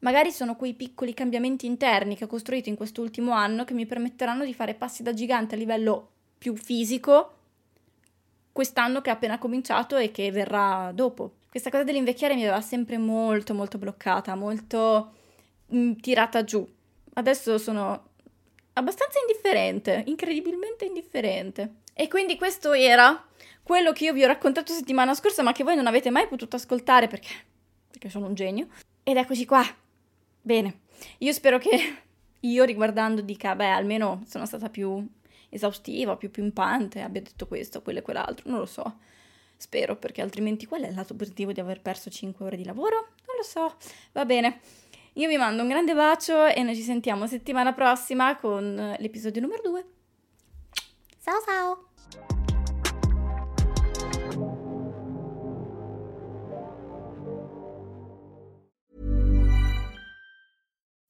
Magari 0.00 0.30
sono 0.30 0.56
quei 0.56 0.74
piccoli 0.74 1.12
cambiamenti 1.14 1.66
interni 1.66 2.16
che 2.16 2.24
ho 2.24 2.28
costruito 2.28 2.68
in 2.68 2.76
quest'ultimo 2.76 3.32
anno 3.32 3.64
che 3.64 3.74
mi 3.74 3.86
permetteranno 3.86 4.44
di 4.44 4.54
fare 4.54 4.74
passi 4.74 5.02
da 5.02 5.12
gigante 5.12 5.54
a 5.54 5.58
livello 5.58 6.10
più 6.38 6.56
fisico 6.56 7.32
quest'anno 8.58 9.00
che 9.00 9.10
è 9.10 9.12
appena 9.12 9.38
cominciato 9.38 9.96
e 9.96 10.10
che 10.10 10.32
verrà 10.32 10.90
dopo 10.92 11.34
questa 11.48 11.70
cosa 11.70 11.84
dell'invecchiare 11.84 12.34
mi 12.34 12.42
aveva 12.42 12.60
sempre 12.60 12.98
molto 12.98 13.54
molto 13.54 13.78
bloccata, 13.78 14.34
molto 14.34 15.12
mh, 15.66 15.78
mm, 15.78 15.92
tirata 16.00 16.42
giù. 16.42 16.66
Adesso 17.14 17.56
sono 17.56 18.08
abbastanza 18.72 19.20
indifferente, 19.20 20.02
incredibilmente 20.06 20.86
indifferente. 20.86 21.74
E 21.94 22.08
quindi 22.08 22.36
questo 22.36 22.72
era 22.72 23.27
quello 23.68 23.92
che 23.92 24.04
io 24.04 24.14
vi 24.14 24.24
ho 24.24 24.26
raccontato 24.26 24.72
settimana 24.72 25.12
scorsa, 25.12 25.42
ma 25.42 25.52
che 25.52 25.62
voi 25.62 25.76
non 25.76 25.86
avete 25.86 26.08
mai 26.08 26.26
potuto 26.26 26.56
ascoltare 26.56 27.06
perché, 27.06 27.28
perché 27.90 28.08
sono 28.08 28.24
un 28.24 28.32
genio. 28.32 28.68
Ed 29.02 29.18
eccoci 29.18 29.44
qua. 29.44 29.62
Bene, 30.40 30.80
io 31.18 31.34
spero 31.34 31.58
che 31.58 31.96
io 32.40 32.64
riguardando 32.64 33.20
dica, 33.20 33.54
beh, 33.54 33.68
almeno 33.68 34.22
sono 34.26 34.46
stata 34.46 34.70
più 34.70 35.06
esaustiva, 35.50 36.16
più 36.16 36.30
pimpante, 36.30 37.02
abbia 37.02 37.20
detto 37.20 37.46
questo, 37.46 37.82
quello 37.82 37.98
e 37.98 38.02
quell'altro, 38.02 38.48
non 38.48 38.60
lo 38.60 38.64
so. 38.64 39.00
Spero, 39.54 39.96
perché 39.96 40.22
altrimenti 40.22 40.64
qual 40.64 40.84
è 40.84 40.88
il 40.88 40.94
lato 40.94 41.14
positivo 41.14 41.52
di 41.52 41.60
aver 41.60 41.82
perso 41.82 42.08
5 42.08 42.46
ore 42.46 42.56
di 42.56 42.64
lavoro? 42.64 43.08
Non 43.26 43.36
lo 43.36 43.42
so. 43.42 43.76
Va 44.12 44.24
bene. 44.24 44.60
Io 45.14 45.28
vi 45.28 45.36
mando 45.36 45.60
un 45.60 45.68
grande 45.68 45.94
bacio 45.94 46.46
e 46.46 46.62
noi 46.62 46.74
ci 46.74 46.82
sentiamo 46.82 47.26
settimana 47.26 47.74
prossima 47.74 48.34
con 48.36 48.96
l'episodio 48.98 49.42
numero 49.42 49.60
2. 49.62 49.86
Ciao 51.22 51.42
ciao! 51.44 52.37